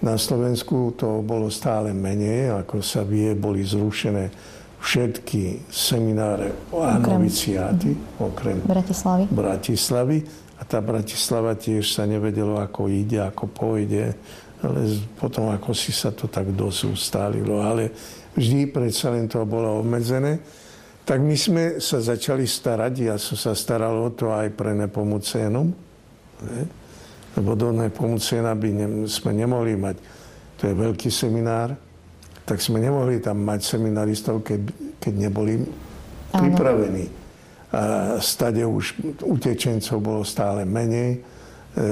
Na 0.00 0.16
Slovensku 0.16 0.96
to 0.96 1.20
bolo 1.20 1.52
stále 1.52 1.92
menej, 1.92 2.56
ako 2.56 2.80
sa 2.80 3.04
vie, 3.04 3.36
boli 3.36 3.60
zrušené 3.60 4.32
všetky 4.80 5.68
semináre 5.68 6.72
a 6.72 6.96
noviciáty, 6.96 7.92
okrem 8.16 8.64
Bratislavy. 8.64 9.28
Bratislavy. 9.28 10.18
A 10.60 10.64
tá 10.64 10.80
Bratislava 10.80 11.56
tiež 11.56 11.84
sa 11.96 12.08
nevedelo, 12.08 12.56
ako 12.60 12.88
ide, 12.88 13.20
ako 13.20 13.48
pôjde 13.48 14.12
ale 14.60 15.00
potom 15.16 15.48
ako 15.48 15.72
si 15.72 15.88
sa 15.88 16.12
to 16.12 16.28
tak 16.28 16.52
dosť 16.52 16.80
ustálilo. 16.92 17.64
Ale 17.64 17.88
vždy 18.36 18.68
predsa 18.68 19.08
len 19.08 19.24
to 19.24 19.40
bolo 19.48 19.80
obmedzené. 19.80 20.36
Tak 21.00 21.18
my 21.18 21.36
sme 21.36 21.64
sa 21.80 21.98
začali 21.98 22.44
starať, 22.44 22.92
ja 23.00 23.16
som 23.16 23.34
sa 23.34 23.56
staral 23.56 23.96
o 23.96 24.12
to 24.12 24.30
aj 24.30 24.52
pre 24.52 24.76
Nepomucénom, 24.76 25.66
ne? 26.44 26.60
Lebo 27.36 27.54
do 27.54 27.70
Nepomucéna 27.70 28.54
by 28.54 28.70
ne, 28.74 28.86
sme 29.06 29.30
nemohli 29.36 29.78
mať, 29.78 29.96
to 30.58 30.70
je 30.70 30.74
veľký 30.74 31.10
seminár, 31.12 31.76
tak 32.44 32.58
sme 32.58 32.82
nemohli 32.82 33.22
tam 33.22 33.42
mať 33.46 33.60
seminaristov, 33.62 34.42
keď, 34.42 34.60
keď 34.98 35.12
neboli 35.28 35.62
pripravení. 36.34 37.06
A 37.70 38.18
stade 38.18 38.66
už 38.66 38.98
utečencov 39.22 40.02
bolo 40.02 40.26
stále 40.26 40.66
menej 40.66 41.22
E, 41.70 41.86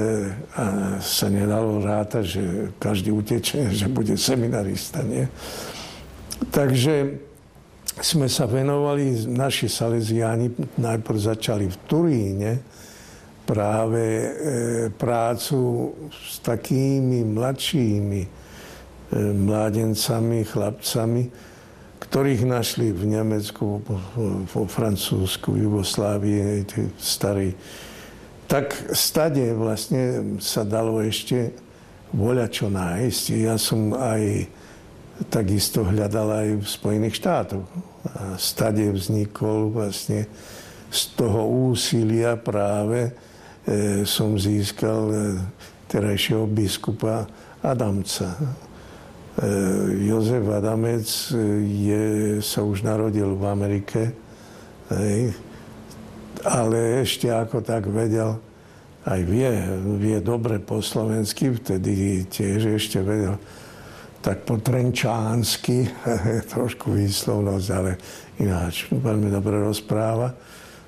a 0.59 0.99
sa 0.99 1.31
nedalo 1.31 1.79
rátať, 1.79 2.23
že 2.27 2.43
každý 2.75 3.15
utečie, 3.15 3.71
že 3.79 3.87
bude 3.87 4.19
seminarista. 4.19 4.99
Nie? 5.07 5.31
Takže 6.51 7.15
sme 7.99 8.27
sa 8.27 8.43
venovali, 8.43 9.27
naši 9.27 9.71
saleziáni 9.71 10.51
najprv 10.79 11.19
začali 11.19 11.65
v 11.67 11.77
Turíne 11.87 12.51
práve 13.49 14.05
e, 14.05 14.27
prácu 14.93 15.89
s 16.13 16.37
takými 16.45 17.25
mladšími 17.25 18.21
e, 18.21 18.29
mládencami, 19.33 20.45
chlapcami, 20.45 21.23
ktorých 21.97 22.45
našli 22.45 22.93
v 22.93 23.17
Nemecku, 23.17 23.81
vo 24.45 24.63
Francúzsku, 24.69 25.57
Jugoslávii, 25.57 26.63
tí 26.69 26.85
starí 27.01 27.57
tak 28.49 28.73
stade 28.97 29.53
vlastne 29.53 30.35
sa 30.41 30.65
dalo 30.65 31.05
ešte 31.05 31.53
voľa 32.09 32.49
čo 32.49 32.65
nájsť. 32.73 33.23
Ja 33.45 33.61
som 33.61 33.93
aj 33.93 34.49
takisto 35.29 35.85
hľadal 35.85 36.29
aj 36.33 36.49
v 36.57 36.65
Spojených 36.65 37.21
štátoch. 37.21 37.69
A 38.17 38.41
stade 38.41 38.89
vznikol 38.89 39.69
vlastne 39.69 40.25
z 40.89 41.01
toho 41.13 41.69
úsilia 41.69 42.41
práve 42.41 43.13
e, 43.13 43.28
som 44.05 44.39
získal 44.39 45.01
e, 45.09 45.17
terajšieho 45.89 46.49
biskupa 46.49 47.29
Adamca. 47.61 48.33
E, 48.33 48.45
Jozef 50.09 50.45
Adamec 50.49 51.05
je, 51.65 52.03
sa 52.41 52.65
už 52.65 52.81
narodil 52.81 53.29
v 53.37 53.43
Amerike. 53.45 54.01
Ale 56.41 57.05
ešte 57.05 57.29
ako 57.29 57.61
tak 57.61 57.85
vedel, 57.85 58.41
aj 59.05 59.21
vie, 59.21 59.53
vie 60.01 60.17
dobre 60.17 60.57
po 60.57 60.81
slovensky, 60.81 61.53
vtedy 61.53 62.25
tiež 62.25 62.73
ešte 62.73 63.05
vedel 63.05 63.37
tak 64.19 64.43
po 64.43 64.59
trenčánsky, 64.59 65.87
trošku 66.53 66.91
výslovnosť, 66.91 67.67
ale 67.71 67.91
ináč 68.39 68.91
veľmi 68.91 69.31
dobre 69.31 69.63
rozpráva. 69.63 70.35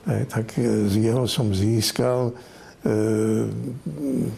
Tak 0.04 0.58
z 0.60 0.94
jeho 0.98 1.24
som 1.30 1.54
získal, 1.54 2.36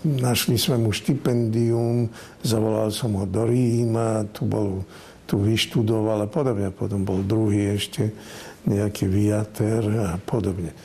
našli 0.04 0.60
sme 0.60 0.76
mu 0.84 0.92
štipendium, 0.92 2.12
zavolal 2.44 2.92
som 2.92 3.16
ho 3.16 3.24
do 3.24 3.48
Ríma, 3.48 4.28
tu, 4.36 4.44
bol, 4.44 4.84
tu 5.24 5.40
vyštudoval 5.40 6.28
a 6.28 6.30
podobne. 6.30 6.68
Potom 6.76 7.08
bol 7.08 7.24
druhý 7.24 7.80
ešte 7.80 8.12
nejaký 8.68 9.08
viater 9.08 9.84
a 10.12 10.20
podobne. 10.20 10.76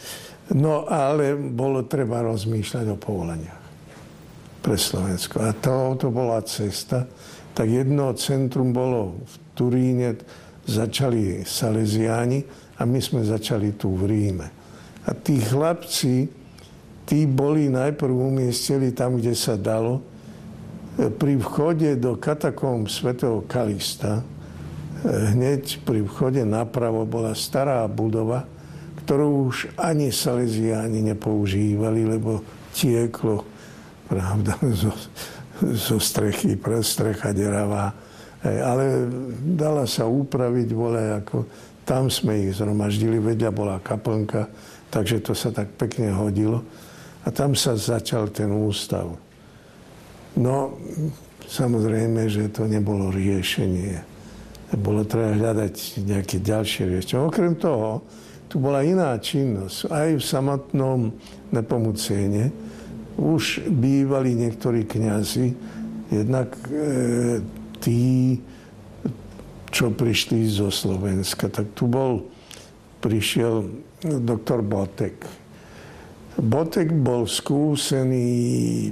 No 0.55 0.87
ale 0.88 1.35
bolo 1.37 1.85
treba 1.85 2.25
rozmýšľať 2.25 2.87
o 2.94 2.97
povolaniach 2.97 3.62
pre 4.62 4.79
Slovensko. 4.79 5.42
A 5.44 5.51
to, 5.53 5.99
to 5.99 6.09
bola 6.14 6.40
cesta. 6.47 7.05
Tak 7.53 7.66
jedno 7.66 8.14
centrum 8.14 8.71
bolo 8.71 9.18
v 9.27 9.35
Turíne, 9.59 10.14
začali 10.68 11.42
Salesiáni 11.42 12.44
a 12.79 12.87
my 12.87 13.01
sme 13.03 13.27
začali 13.27 13.75
tu 13.75 13.99
v 13.99 14.03
Ríme. 14.07 14.49
A 15.09 15.11
tí 15.16 15.40
chlapci, 15.42 16.38
tí 17.09 17.25
boli 17.25 17.73
najprv 17.73 18.12
umiestnili 18.12 18.92
tam, 18.92 19.16
kde 19.16 19.33
sa 19.33 19.57
dalo, 19.57 20.05
pri 20.99 21.40
vchode 21.40 21.97
do 21.97 22.21
katakomb 22.21 22.90
svätého 22.92 23.40
Kalista, 23.49 24.21
hneď 25.07 25.81
pri 25.88 26.05
vchode 26.05 26.44
napravo 26.44 27.09
bola 27.09 27.33
stará 27.33 27.87
budova, 27.88 28.44
ktorú 29.07 29.49
už 29.49 29.73
ani 29.81 30.12
Salesiáni 30.12 31.01
nepoužívali, 31.01 32.05
lebo 32.05 32.44
tieklo 32.77 33.47
pravda, 34.05 34.59
zo, 34.85 34.92
zo 35.64 35.97
strechy, 35.97 36.61
strecha 36.85 37.33
deravá. 37.33 37.94
Ale 38.44 39.09
dala 39.57 39.88
sa 39.88 40.05
upraviť, 40.05 40.68
vole, 40.77 41.03
ako 41.25 41.49
tam 41.88 42.12
sme 42.12 42.47
ich 42.47 42.59
zhromaždili, 42.59 43.16
vedľa 43.16 43.51
bola 43.55 43.81
kaplnka, 43.81 44.51
takže 44.92 45.25
to 45.25 45.33
sa 45.33 45.55
tak 45.55 45.73
pekne 45.79 46.12
hodilo. 46.12 46.61
A 47.28 47.32
tam 47.34 47.52
sa 47.52 47.76
začal 47.76 48.32
ten 48.32 48.48
ústav. 48.48 49.12
No, 50.40 50.80
samozrejme, 51.44 52.24
že 52.32 52.48
to 52.48 52.64
nebolo 52.64 53.12
riešenie 53.12 54.16
bolo 54.76 55.00
treba 55.08 55.32
hľadať 55.32 56.04
nejaké 56.04 56.44
ďalšie 56.44 56.92
riešenie. 56.92 57.24
Okrem 57.24 57.56
toho, 57.56 58.04
tu 58.52 58.60
bola 58.60 58.84
iná 58.84 59.16
činnosť. 59.16 59.88
Aj 59.88 60.08
v 60.12 60.20
samotnom 60.20 61.16
Nepomucéne 61.48 62.52
už 63.16 63.64
bývali 63.72 64.36
niektorí 64.36 64.84
kňazi, 64.84 65.56
jednak 66.12 66.52
e, 66.68 67.40
tí, 67.80 68.36
čo 69.72 69.88
prišli 69.88 70.44
zo 70.44 70.68
Slovenska. 70.68 71.48
Tak 71.48 71.72
tu 71.72 71.88
bol, 71.88 72.28
prišiel 73.00 73.64
doktor 74.04 74.60
Botek. 74.60 75.16
Botek 76.38 76.94
bol 76.94 77.27
skúsený 77.27 78.31
e, 78.31 78.90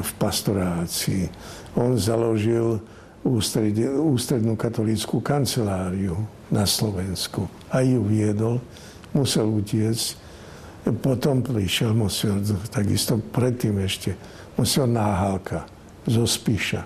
v 0.00 0.10
pastorácii. 0.16 1.28
On 1.76 1.92
založil 1.92 2.80
ústrednú 3.24 4.56
katolíckú 4.56 5.20
kanceláriu 5.20 6.16
na 6.48 6.64
Slovensku. 6.64 7.48
A 7.68 7.84
ju 7.84 8.04
viedol, 8.04 8.64
musel 9.12 9.48
utiecť. 9.48 10.24
Potom 11.00 11.40
prišiel 11.40 11.96
musel, 11.96 12.44
takisto 12.68 13.16
predtým 13.16 13.80
ešte, 13.80 14.16
musel 14.56 14.84
Náhalka 14.88 15.64
zo 16.04 16.28
Spíša. 16.28 16.84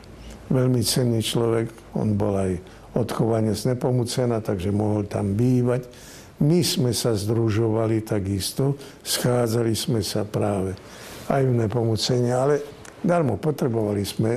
Veľmi 0.50 0.82
cenný 0.86 1.22
človek, 1.22 1.94
on 1.98 2.14
bol 2.14 2.34
aj 2.38 2.58
odchovanie 2.94 3.54
z 3.54 3.74
takže 4.42 4.70
mohol 4.70 5.06
tam 5.10 5.34
bývať. 5.34 5.86
My 6.38 6.62
sme 6.62 6.94
sa 6.94 7.18
združovali 7.18 8.06
takisto, 8.06 8.78
schádzali 9.02 9.74
sme 9.74 10.00
sa 10.06 10.22
práve 10.22 10.78
aj 11.28 11.42
v 11.44 11.52
Nepomucene, 11.66 12.30
ale 12.30 12.62
darmo 13.02 13.36
potrebovali 13.36 14.06
sme 14.06 14.32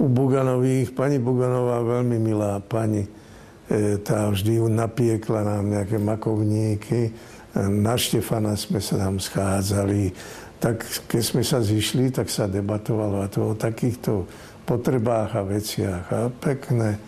U 0.00 0.08
Buganových, 0.08 0.96
pani 0.96 1.20
Buganová, 1.20 1.84
veľmi 1.84 2.16
milá 2.16 2.56
pani, 2.64 3.04
e, 3.04 4.00
tá 4.00 4.32
vždy 4.32 4.64
napiekla 4.72 5.44
nám 5.44 5.68
nejaké 5.68 6.00
makovníky. 6.00 7.12
Na 7.54 7.98
Štefana 7.98 8.56
sme 8.56 8.80
sa 8.80 8.96
tam 8.96 9.20
schádzali 9.20 10.14
tak 10.60 10.84
keď 11.08 11.22
sme 11.24 11.40
sa 11.42 11.64
zišli, 11.64 12.12
tak 12.12 12.28
sa 12.28 12.44
debatovalo 12.44 13.24
a 13.24 13.32
to 13.32 13.56
o 13.56 13.56
takýchto 13.56 14.28
potrebách 14.68 15.40
a 15.40 15.42
veciach. 15.42 16.04
A 16.12 16.28
pekné 16.28 17.00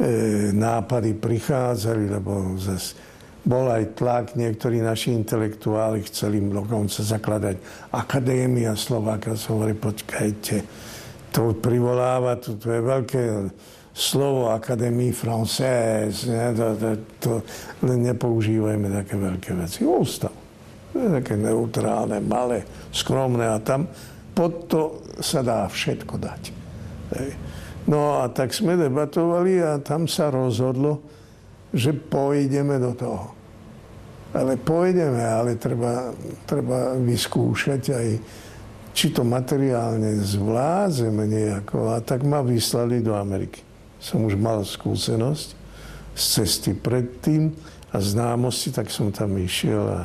e, 0.00 0.50
nápady 0.56 1.12
prichádzali, 1.20 2.08
lebo 2.08 2.56
zase 2.56 2.96
bol 3.44 3.68
aj 3.68 4.00
tlak, 4.00 4.26
niektorí 4.32 4.80
naši 4.80 5.12
intelektuáli 5.12 6.08
chceli 6.08 6.40
dokonca 6.40 7.04
zakladať 7.04 7.56
Akadémia 7.92 8.72
Slováka. 8.72 9.36
Som 9.36 9.60
hovoril, 9.60 9.76
počkajte, 9.76 10.64
to 11.30 11.54
privoláva, 11.58 12.38
to, 12.38 12.58
to 12.58 12.68
je 12.70 12.80
veľké 12.82 13.22
slovo 13.94 14.50
Akadémie 14.50 15.14
Française, 15.14 16.26
ne? 16.26 16.54
To, 16.54 16.66
to, 16.74 16.88
to, 17.18 17.30
len 17.86 18.06
nepoužívajme 18.06 18.86
také 18.90 19.14
veľké 19.18 19.50
veci. 19.58 19.82
Ústav 19.86 20.40
také 20.94 21.38
neutrálne, 21.38 22.18
malé, 22.18 22.66
skromné 22.90 23.46
a 23.46 23.62
tam 23.62 23.86
pod 24.34 24.66
to 24.66 24.82
sa 25.22 25.42
dá 25.44 25.66
všetko 25.70 26.14
dať. 26.18 26.42
No 27.90 28.22
a 28.22 28.30
tak 28.30 28.54
sme 28.54 28.78
debatovali 28.78 29.58
a 29.62 29.82
tam 29.82 30.06
sa 30.06 30.30
rozhodlo, 30.30 31.02
že 31.74 31.94
pôjdeme 31.94 32.78
do 32.78 32.92
toho. 32.94 33.26
Ale 34.30 34.54
pôjdeme, 34.54 35.18
ale 35.26 35.58
treba, 35.58 36.14
treba 36.46 36.94
vyskúšať 36.94 37.82
aj, 37.90 38.08
či 38.90 39.14
to 39.14 39.22
materiálne 39.22 40.18
zvládzeme 40.18 41.24
nejako. 41.26 41.94
A 41.94 42.02
tak 42.02 42.26
ma 42.26 42.42
vyslali 42.42 43.02
do 43.02 43.14
Ameriky. 43.14 43.62
Som 44.00 44.24
už 44.26 44.34
mal 44.34 44.64
skúsenosť 44.66 45.48
z 46.16 46.22
cesty 46.22 46.72
predtým 46.74 47.54
a 47.90 47.96
známosti, 47.98 48.74
tak 48.74 48.90
som 48.90 49.10
tam 49.10 49.34
išiel 49.38 49.82
a 49.82 50.00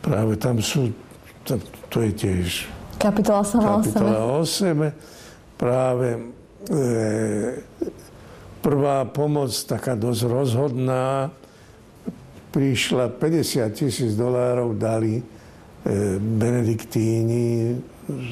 práve 0.00 0.36
tam 0.36 0.60
sú, 0.60 0.92
to, 1.44 1.60
to 1.88 2.04
je 2.04 2.12
tiež 2.12 2.76
kapitola 2.98 3.44
kapitola 3.44 4.40
o 4.40 4.44
sebe. 4.44 4.92
Práve 5.56 6.08
e, 6.68 6.80
prvá 8.60 9.04
pomoc, 9.08 9.52
taká 9.64 9.96
dosť 9.96 10.22
rozhodná, 10.28 11.32
prišla 12.52 13.12
50 13.12 13.68
tisíc 13.72 14.12
dolárov, 14.16 14.76
dali 14.76 15.20
benediktíni 16.18 17.78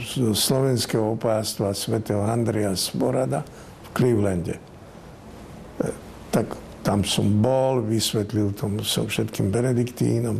z 0.07 0.35
slovenského 0.35 1.15
opástva 1.19 1.75
svätého 1.75 2.23
Andrea 2.23 2.75
Sporada 2.79 3.43
v 3.83 3.89
Clevelande. 3.95 4.55
E, 4.59 4.63
tak 6.31 6.55
tam 6.87 7.03
som 7.03 7.27
bol, 7.43 7.83
vysvetlil 7.83 8.55
tomu 8.55 8.87
som 8.87 9.07
všetkým 9.07 9.51
benediktínom 9.51 10.37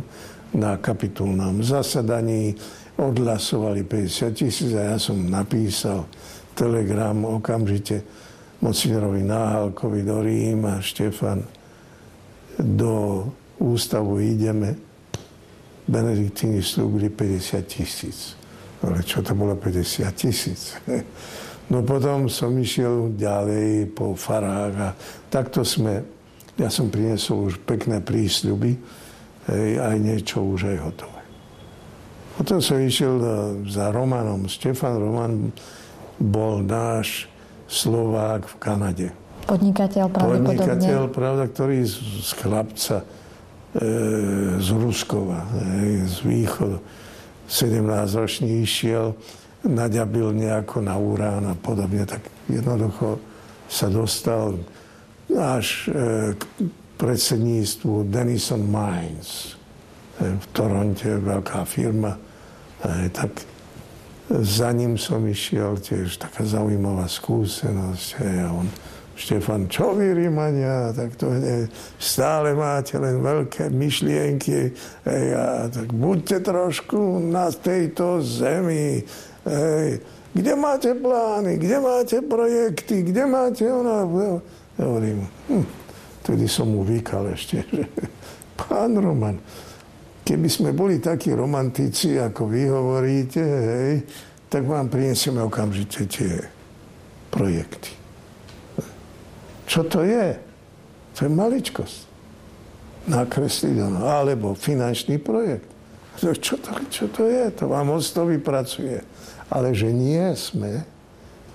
na 0.55 0.79
kapitulnom 0.79 1.59
zasadaní, 1.59 2.55
odhlasovali 2.95 3.83
50 3.83 4.31
tisíc 4.31 4.71
a 4.71 4.95
ja 4.95 4.97
som 4.99 5.19
napísal 5.19 6.07
telegram 6.55 7.19
okamžite 7.27 7.99
Mocinerovi 8.63 9.19
Náhalkovi 9.19 9.99
do 10.07 10.23
Ríma, 10.23 10.79
Štefan, 10.79 11.43
do 12.55 13.27
ústavu 13.59 14.23
ideme, 14.23 14.84
Benediktíni 15.85 16.61
slúbili 16.65 17.13
50 17.13 17.61
tisíc. 17.65 18.33
Ale 18.81 19.01
čo 19.05 19.21
to 19.21 19.33
bolo 19.37 19.53
50 19.57 20.09
tisíc? 20.13 20.73
No 21.65 21.81
potom 21.81 22.29
som 22.29 22.53
išiel 22.53 23.17
ďalej 23.17 23.89
po 23.97 24.13
farách 24.13 24.75
a 24.77 24.89
takto 25.33 25.65
sme, 25.65 25.97
ja 26.61 26.69
som 26.69 26.93
priniesol 26.93 27.49
už 27.49 27.65
pekné 27.65 28.05
prísľuby, 28.05 28.77
aj 29.81 29.97
niečo 29.97 30.45
už 30.45 30.69
aj 30.69 30.77
hotové. 30.85 31.21
Potom 32.35 32.59
som 32.59 32.77
išiel 32.83 33.15
e, 33.17 33.27
za 33.71 33.95
Romanom. 33.95 34.45
Štefan 34.51 34.99
Roman 34.99 35.55
bol 36.19 36.59
náš 36.61 37.31
Slovák 37.71 38.45
v 38.51 38.55
Kanade. 38.59 39.07
Podnikateľ 39.47 40.05
pravdepodobne. 40.11 40.51
Podnikateľ, 40.51 40.99
pravda, 41.15 41.43
ktorý 41.47 41.87
z, 41.87 41.95
z 42.27 42.29
chlapca 42.35 42.95
z 44.59 44.69
Ruskova, 44.71 45.43
e, 45.51 46.07
z 46.07 46.23
východu, 46.23 46.79
17-ročný 47.45 48.63
išiel, 48.63 49.13
naďabil 49.67 50.31
nejako 50.31 50.81
na 50.81 50.95
urán 50.95 51.43
a 51.51 51.55
podobne, 51.57 52.07
tak 52.07 52.23
jednoducho 52.47 53.19
sa 53.67 53.91
dostal 53.91 54.55
až 55.35 55.91
e, 55.91 56.39
k 56.39 56.41
predsedníctvu 56.95 58.07
Denison 58.07 58.63
Mines 58.63 59.59
v 60.15 60.45
Toronte, 60.55 61.19
veľká 61.19 61.67
firma. 61.67 62.15
Tak 63.11 63.43
za 64.31 64.71
ním 64.71 64.95
som 64.95 65.19
išiel 65.27 65.75
tiež 65.75 66.15
taká 66.15 66.47
zaujímavá 66.47 67.03
skúsenosť. 67.11 68.23
On, 68.47 68.63
Štefan, 69.15 69.71
čo 69.71 69.95
vy 69.95 70.11
Rímania, 70.11 70.91
tak 70.91 71.15
to 71.15 71.31
nie, 71.31 71.71
stále 71.95 72.51
máte 72.51 72.99
len 72.99 73.23
veľké 73.23 73.71
myšlienky 73.71 74.75
hej, 75.07 75.25
a 75.31 75.71
tak 75.71 75.87
buďte 75.95 76.43
trošku 76.43 77.23
na 77.23 77.47
tejto 77.47 78.19
zemi. 78.19 79.07
Hej, 79.47 80.03
kde 80.35 80.53
máte 80.59 80.91
plány, 80.91 81.55
kde 81.55 81.77
máte 81.79 82.17
projekty, 82.19 83.07
kde 83.07 83.23
máte 83.23 83.63
ona... 83.71 84.03
Hovorím, 84.75 85.23
hm, 85.47 85.85
Vtedy 86.25 86.49
som 86.49 86.73
mu 86.73 86.81
vykal 86.81 87.37
ešte, 87.37 87.61
že 87.69 87.85
pán 88.65 88.97
Roman, 88.97 89.37
keby 90.25 90.49
sme 90.49 90.73
boli 90.73 90.97
takí 90.97 91.29
romantici, 91.29 92.17
ako 92.17 92.49
vy 92.49 92.65
hovoríte, 92.65 93.45
hej, 93.45 93.93
tak 94.49 94.65
vám 94.65 94.89
prinesieme 94.89 95.45
okamžite 95.45 96.09
tie 96.09 96.33
projekty. 97.29 98.04
Čo 99.75 99.83
to 99.83 100.07
je? 100.07 100.39
To 101.19 101.27
je 101.27 101.31
maličkosť. 101.35 101.99
Nakresliť 103.11 103.75
ono. 103.83 104.07
Alebo 104.07 104.55
finančný 104.55 105.19
projekt. 105.19 105.67
Čo 106.15 106.31
to, 106.63 106.71
čo 106.87 107.11
to 107.11 107.27
je? 107.27 107.51
To 107.59 107.67
vám 107.67 107.91
to 107.99 108.23
vypracuje. 108.23 109.03
Ale 109.51 109.75
že 109.75 109.91
nie 109.91 110.23
sme, 110.39 110.87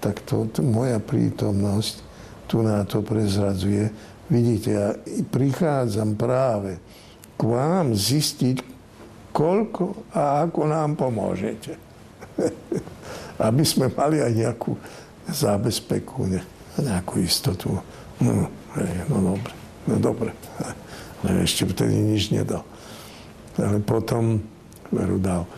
tak 0.04 0.20
to, 0.28 0.44
to 0.52 0.60
moja 0.60 1.00
prítomnosť 1.00 2.12
tu 2.44 2.60
na 2.60 2.84
to 2.84 3.00
prezradzuje, 3.00 3.88
Vidíte, 4.30 4.70
ja 4.70 4.88
prichádzam 5.34 6.14
práve 6.14 6.78
k 7.34 7.42
vám 7.42 7.98
zistiť, 7.98 8.62
koľko 9.34 10.06
a 10.14 10.46
ako 10.46 10.70
nám 10.70 10.94
pomôžete. 10.94 11.74
Aby 13.50 13.66
sme 13.66 13.90
mali 13.90 14.22
aj 14.22 14.30
nejakú 14.30 14.78
zábezpeku, 15.26 16.30
ne, 16.30 16.46
nejakú 16.78 17.18
istotu. 17.18 17.74
No, 18.20 18.52
no 19.08 19.18
dobre, 19.34 19.52
no 19.88 19.94
dobre. 19.96 20.30
Ale 21.24 21.42
ešte 21.48 21.64
vtedy 21.64 21.96
nič 21.96 22.32
nedal. 22.32 22.64
Ale 23.56 23.80
potom 23.80 24.44
veru 24.92 25.16
dal 25.16 25.48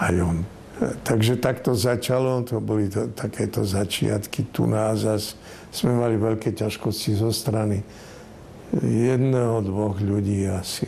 aj 0.00 0.14
on. 0.20 0.38
Takže 0.76 1.40
takto 1.40 1.72
začalo, 1.72 2.44
to 2.44 2.60
boli 2.60 2.92
to, 2.92 3.08
takéto 3.08 3.64
začiatky. 3.64 4.52
Tu 4.52 4.68
nás 4.68 5.00
sme 5.72 5.92
mali 5.96 6.20
veľké 6.20 6.52
ťažkosti 6.52 7.16
zo 7.16 7.32
strany 7.32 7.80
jedného, 8.84 9.64
dvoch 9.64 9.96
ľudí 10.00 10.44
asi 10.44 10.84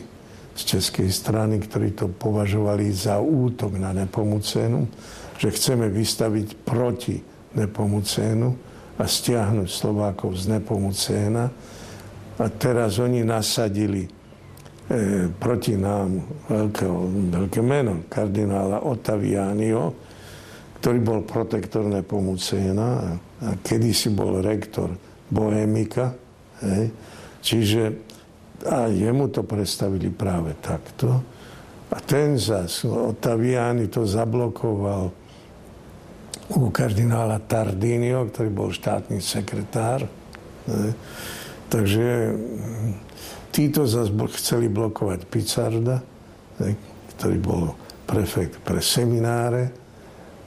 z 0.53 0.61
českej 0.77 1.09
strany, 1.09 1.57
ktorí 1.57 1.95
to 1.95 2.11
považovali 2.11 2.91
za 2.91 3.17
útok 3.17 3.79
na 3.79 3.95
Nepomucénu, 3.95 4.85
že 5.39 5.55
chceme 5.55 5.87
vystaviť 5.87 6.47
proti 6.67 7.15
Nepomucénu 7.55 8.68
a 8.99 9.03
stiahnuť 9.07 9.69
Slovákov 9.71 10.35
z 10.35 10.59
Nepomucéna. 10.59 11.47
A 12.39 12.45
teraz 12.51 12.99
oni 12.99 13.23
nasadili 13.23 14.03
e, 14.03 14.09
proti 15.39 15.79
nám 15.79 16.19
veľkého, 16.51 16.97
veľké 17.31 17.61
meno 17.63 18.03
kardinála 18.11 18.83
Ottavianio, 18.83 19.95
ktorý 20.83 20.99
bol 20.99 21.19
protektor 21.23 21.87
Nepomucéna 21.87 22.87
a, 22.87 23.55
kedysi 23.63 24.11
bol 24.11 24.43
rektor 24.43 24.91
Bohemika. 25.31 26.11
Hej 26.59 26.91
Čiže 27.39 27.81
a 28.67 28.91
jemu 28.91 29.31
to 29.31 29.47
predstavili 29.47 30.11
práve 30.11 30.51
takto. 30.59 31.23
A 31.89 31.97
ten 32.03 32.35
zas, 32.35 32.83
Ottaviani 32.83 33.87
to 33.87 34.03
zablokoval 34.03 35.09
u 36.49 36.73
kardinála 36.73 37.37
Tardinio, 37.45 38.25
ktorý 38.25 38.49
bol 38.49 38.69
štátny 38.73 39.21
sekretár. 39.21 40.09
Ne? 40.65 40.97
Takže 41.69 42.33
mm, 42.33 42.91
títo 43.53 43.85
zase 43.85 44.09
chceli 44.41 44.65
blokovať 44.65 45.29
Picarda, 45.29 46.01
ne? 46.57 46.73
ktorý 47.13 47.37
bol 47.37 47.63
prefekt 48.09 48.57
pre 48.65 48.81
semináre. 48.81 49.69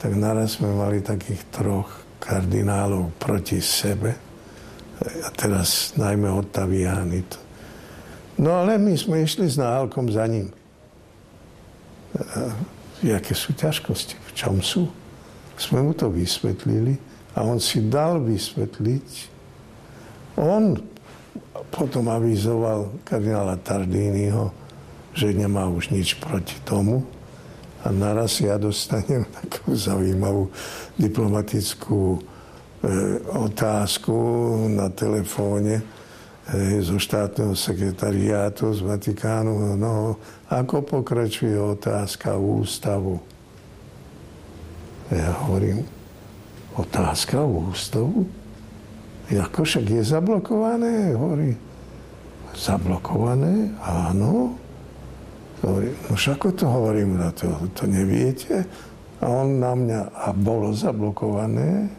Tak 0.03 0.11
naraz 0.19 0.59
sme 0.59 0.75
mali 0.75 0.99
takých 0.99 1.47
troch 1.47 1.87
kardinálov 2.19 3.15
proti 3.15 3.63
sebe. 3.63 4.11
A 5.03 5.29
teraz 5.31 5.95
najmä 5.95 6.27
Ottaviani. 6.27 7.23
No 8.39 8.59
ale 8.59 8.75
my 8.75 8.91
sme 8.99 9.23
išli 9.23 9.47
s 9.47 9.55
náhalkom 9.55 10.11
za 10.11 10.27
ním. 10.27 10.51
A, 12.19 12.51
jaké 12.99 13.31
sú 13.31 13.55
ťažkosti, 13.55 14.19
v 14.19 14.31
čom 14.35 14.59
sú 14.59 14.91
sme 15.57 15.85
mu 15.85 15.91
to 15.93 16.09
vysvetlili 16.09 16.97
a 17.33 17.45
on 17.45 17.57
si 17.57 17.81
dal 17.85 18.21
vysvetliť. 18.21 19.09
On 20.37 20.77
potom 21.73 22.09
avizoval 22.09 23.01
kardinála 23.01 23.57
Tardínyho, 23.61 24.53
že 25.13 25.33
nemá 25.33 25.65
už 25.69 25.89
nič 25.89 26.17
proti 26.21 26.57
tomu. 26.61 27.05
A 27.83 27.91
naraz 27.91 28.39
ja 28.39 28.55
dostanem 28.55 29.25
takú 29.41 29.75
zaujímavú 29.75 30.47
diplomatickú 30.95 32.15
e, 32.15 32.19
otázku 33.33 34.15
na 34.71 34.87
telefóne 34.87 35.83
e, 35.83 36.79
zo 36.79 36.95
štátneho 36.95 37.57
sekretariátu 37.57 38.71
z 38.71 38.81
Vatikánu. 38.87 39.75
No, 39.75 40.15
ako 40.47 40.85
pokračuje 40.85 41.59
otázka 41.59 42.39
ústavu? 42.39 43.32
Ja 45.13 45.29
hovorím, 45.45 45.85
otázka 46.73 47.45
o 47.45 47.69
ústavu? 47.69 48.25
Ako 49.29 49.61
však 49.61 49.85
je 49.85 50.01
zablokované? 50.01 51.13
Hovorí, 51.13 51.53
zablokované? 52.57 53.77
Áno. 53.85 54.57
Hovorí, 55.61 55.93
no 56.09 56.17
ako 56.17 56.47
to 56.57 56.65
hovorím 56.65 57.21
na 57.21 57.29
to? 57.29 57.45
To 57.77 57.83
neviete? 57.85 58.65
A 59.21 59.29
on 59.29 59.61
na 59.61 59.77
mňa, 59.77 59.99
a 60.17 60.27
bolo 60.33 60.73
zablokované? 60.73 61.93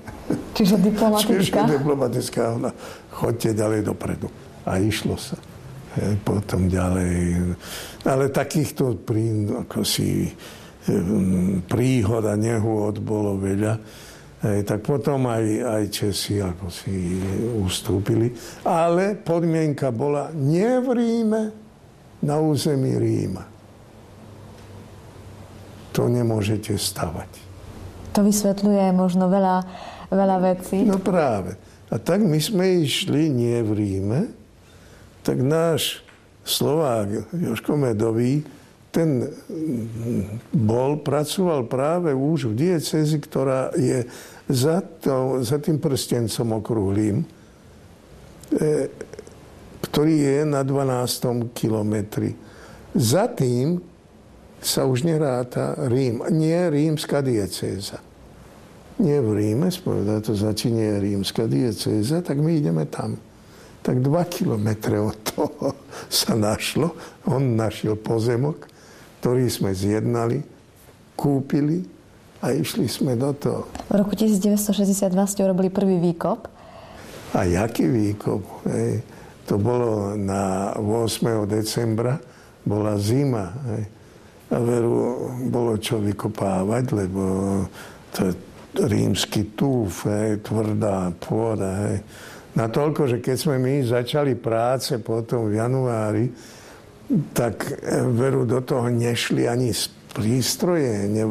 Čiže 0.53 0.83
diplomatická? 0.83 1.65
Čiže 1.65 1.79
diplomatická. 1.81 2.43
Ona, 2.59 2.71
chodte 3.15 3.55
ďalej 3.55 3.95
dopredu. 3.95 4.27
A 4.67 4.83
išlo 4.83 5.15
sa. 5.15 5.39
He, 5.95 6.19
potom 6.27 6.67
ďalej. 6.67 7.47
Ale 8.03 8.27
takýchto 8.29 8.99
prí, 9.07 9.47
ako 9.49 9.87
si 9.87 10.35
príhod 11.65 12.25
a 12.29 12.35
nehôd 12.37 13.01
bolo 13.01 13.41
veľa. 13.41 13.75
Hej, 14.45 14.69
tak 14.69 14.85
potom 14.85 15.25
aj, 15.25 15.45
aj 15.65 15.85
Česi 15.89 16.37
ako 16.37 16.69
si 16.69 17.17
ustúpili. 17.57 18.29
Ale 18.69 19.17
podmienka 19.17 19.89
bola 19.89 20.29
nie 20.37 20.69
v 20.85 20.89
Ríme, 20.93 21.43
na 22.25 22.41
území 22.41 22.97
Ríma. 22.97 23.45
To 25.95 26.09
nemôžete 26.09 26.75
stavať. 26.75 27.31
To 28.17 28.25
vysvetľuje 28.25 28.91
možno 28.97 29.29
veľa, 29.29 29.57
veľa 30.09 30.37
vecí. 30.41 30.83
No 30.83 30.99
práve. 30.99 31.55
A 31.93 32.01
tak 32.01 32.25
my 32.25 32.41
sme 32.41 32.83
išli 32.83 33.31
nie 33.31 33.61
v 33.61 33.71
Ríme, 33.77 34.21
tak 35.23 35.41
náš 35.41 36.03
Slovák 36.45 37.33
Joško 37.33 37.77
Medový 37.79 38.45
ten 38.95 39.27
bol, 40.55 41.03
pracoval 41.03 41.67
práve 41.67 42.15
už 42.15 42.55
v 42.55 42.71
diecezi, 42.71 43.19
ktorá 43.19 43.75
je 43.75 44.07
za, 44.47 44.79
to, 45.03 45.43
za 45.43 45.59
tým 45.59 45.83
prstencom 45.83 46.63
okrúhlým, 46.63 47.27
e, 48.55 48.87
ktorý 49.83 50.15
je 50.15 50.39
na 50.47 50.63
12. 50.63 51.51
kilometri. 51.51 52.39
Za 52.95 53.27
tým 53.35 53.83
sa 54.63 54.87
už 54.87 55.03
neráta 55.03 55.75
Rím. 55.91 56.23
Nie 56.31 56.71
rímska 56.71 57.19
diecéza. 57.19 57.99
Nie 59.03 59.19
v 59.19 59.35
Ríme, 59.35 59.75
spovedá 59.75 60.23
to 60.23 60.39
začínie 60.39 61.03
rímska 61.03 61.51
diecéza, 61.51 62.23
tak 62.23 62.39
my 62.39 62.63
ideme 62.63 62.87
tam. 62.87 63.19
Tak 63.83 63.99
dva 64.01 64.23
kilometre 64.23 65.03
od 65.03 65.19
toho 65.27 65.75
sa 66.23 66.39
našlo. 66.39 66.95
On 67.27 67.43
našiel 67.59 67.99
pozemok 67.99 68.74
ktorý 69.25 69.49
sme 69.49 69.73
zjednali, 69.73 70.45
kúpili 71.17 71.81
a 72.45 72.53
išli 72.53 72.85
sme 72.85 73.17
do 73.17 73.33
toho. 73.33 73.65
V 73.89 73.97
roku 73.97 74.13
1962 74.13 75.09
ste 75.33 75.41
urobili 75.49 75.73
prvý 75.73 75.97
výkop. 75.97 76.45
A 77.33 77.49
jaký 77.49 77.89
výkop? 77.89 78.45
Hej. 78.69 79.01
To 79.49 79.57
bolo 79.57 80.13
na 80.13 80.77
8. 80.77 81.49
decembra, 81.49 82.21
bola 82.69 83.01
zima. 83.01 83.49
Hej. 83.73 83.83
A 84.53 84.61
veru, 84.61 84.93
bolo 85.49 85.81
čo 85.81 86.05
vykopávať, 86.05 86.85
lebo 86.93 87.25
to 88.13 88.29
je 88.29 88.33
rímsky 88.77 89.57
túf, 89.57 90.05
hej, 90.05 90.45
tvrdá 90.45 91.17
pôda. 91.17 91.89
Hej. 91.89 92.05
Na 92.61 92.69
toľko, 92.69 93.09
že 93.09 93.25
keď 93.25 93.37
sme 93.41 93.57
my 93.57 93.89
začali 93.89 94.37
práce 94.37 95.01
potom 95.01 95.49
v 95.49 95.57
januári, 95.65 96.29
tak 97.37 97.69
e, 97.69 98.03
veru 98.13 98.49
do 98.49 98.61
toho 98.65 98.89
nešli 98.89 99.45
ani 99.49 99.75
prístroje, 100.15 101.11
ne, 101.11 101.25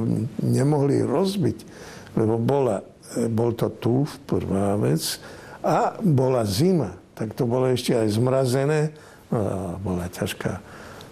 nemohli 0.44 1.02
rozbiť, 1.02 1.58
lebo 2.20 2.38
bola, 2.38 2.84
e, 3.18 3.26
bol 3.32 3.56
to 3.58 3.74
tu 3.82 4.06
prvá 4.28 4.78
vec 4.78 5.18
a 5.64 5.96
bola 6.04 6.44
zima, 6.44 6.94
tak 7.16 7.34
to 7.34 7.48
bolo 7.48 7.72
ešte 7.72 7.96
aj 7.96 8.08
zmrazené, 8.20 8.82
bola 9.82 10.06
ťažká 10.14 10.62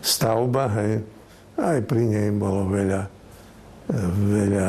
stavba, 0.01 0.65
hej. 0.81 1.05
aj 1.61 1.79
pri 1.85 2.03
nej 2.09 2.29
bolo 2.33 2.65
veľa, 2.67 3.01
e, 3.05 3.97
veľa 4.29 4.67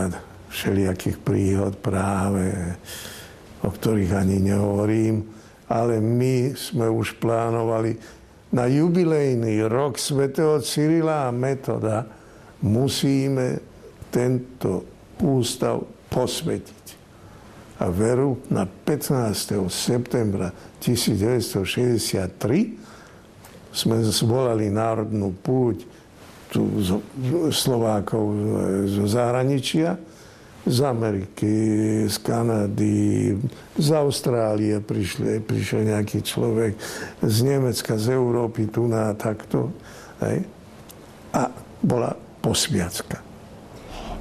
všelijakých 0.52 1.18
príhod 1.24 1.72
práve, 1.80 2.52
o 3.64 3.72
ktorých 3.72 4.12
ani 4.12 4.52
nehovorím, 4.52 5.24
ale 5.72 6.04
my 6.04 6.52
sme 6.52 6.92
už 6.92 7.16
plánovali 7.16 7.96
na 8.52 8.68
jubilejný 8.68 9.64
rok 9.64 9.96
svätého 9.96 10.60
Cyrila 10.60 11.28
a 11.28 11.30
Metoda 11.32 12.04
musíme 12.60 13.56
tento 14.12 14.84
ústav 15.24 15.80
posvetiť. 16.12 17.00
A 17.82 17.90
veru 17.90 18.38
na 18.52 18.68
15. 18.68 19.56
septembra 19.72 20.52
1963 20.78 23.72
sme 23.72 23.96
zvolali 24.04 24.68
národnú 24.68 25.32
púť 25.32 25.88
tu 26.52 26.68
Slovákov 27.48 28.36
zo 28.84 29.08
zahraničia, 29.08 29.96
z 30.62 30.78
Ameriky, 30.86 31.54
z 32.06 32.16
Kanady, 32.22 33.34
z 33.74 33.88
Austrálie 33.98 34.78
prišli, 34.78 35.42
prišiel 35.42 35.90
nejaký 35.90 36.22
človek, 36.22 36.78
z 37.18 37.36
Nemecka, 37.42 37.98
z 37.98 38.14
Európy, 38.14 38.70
tu 38.70 38.86
na 38.86 39.10
takto. 39.18 39.74
Hej. 40.22 40.46
A 41.34 41.50
bola 41.82 42.14
posviacka. 42.38 43.32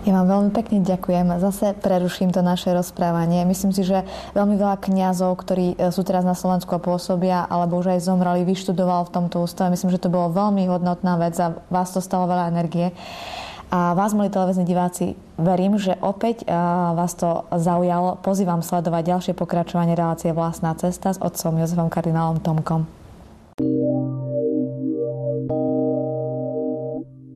Ja 0.02 0.18
vám 0.18 0.34
veľmi 0.34 0.52
pekne 0.58 0.82
ďakujem. 0.82 1.30
Zase 1.38 1.78
preruším 1.78 2.34
to 2.34 2.42
naše 2.42 2.74
rozprávanie. 2.74 3.46
Myslím 3.46 3.70
si, 3.70 3.86
že 3.86 4.02
veľmi 4.34 4.58
veľa 4.58 4.82
kňazov, 4.82 5.38
ktorí 5.46 5.78
e, 5.78 5.94
sú 5.94 6.02
teraz 6.02 6.26
na 6.26 6.34
Slovensku 6.34 6.74
a 6.74 6.82
pôsobia, 6.82 7.46
alebo 7.46 7.78
už 7.78 7.94
aj 7.94 8.10
zomrali, 8.10 8.42
vyštudoval 8.42 9.06
v 9.06 9.14
tomto 9.14 9.46
ústave. 9.46 9.70
Myslím, 9.70 9.94
že 9.94 10.02
to 10.02 10.10
bolo 10.10 10.34
veľmi 10.34 10.66
hodnotná 10.66 11.22
vec 11.22 11.38
a 11.38 11.54
vás 11.70 11.94
to 11.94 12.02
stalo 12.02 12.26
veľa 12.26 12.50
energie. 12.50 12.90
A 13.72 13.96
vás, 13.96 14.12
milí 14.12 14.28
televízni 14.28 14.68
diváci, 14.68 15.16
verím, 15.40 15.80
že 15.80 15.96
opäť 16.04 16.44
vás 16.92 17.16
to 17.16 17.48
zaujalo. 17.56 18.20
Pozývam 18.20 18.60
sledovať 18.60 19.16
ďalšie 19.16 19.34
pokračovanie 19.34 19.96
relácie 19.96 20.36
Vlastná 20.36 20.76
cesta 20.76 21.16
s 21.16 21.22
otcom 21.24 21.56
Jozefom 21.56 21.88
kardinálom 21.88 22.44
Tomkom. 22.44 22.84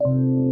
thank 0.06 0.38
you 0.40 0.45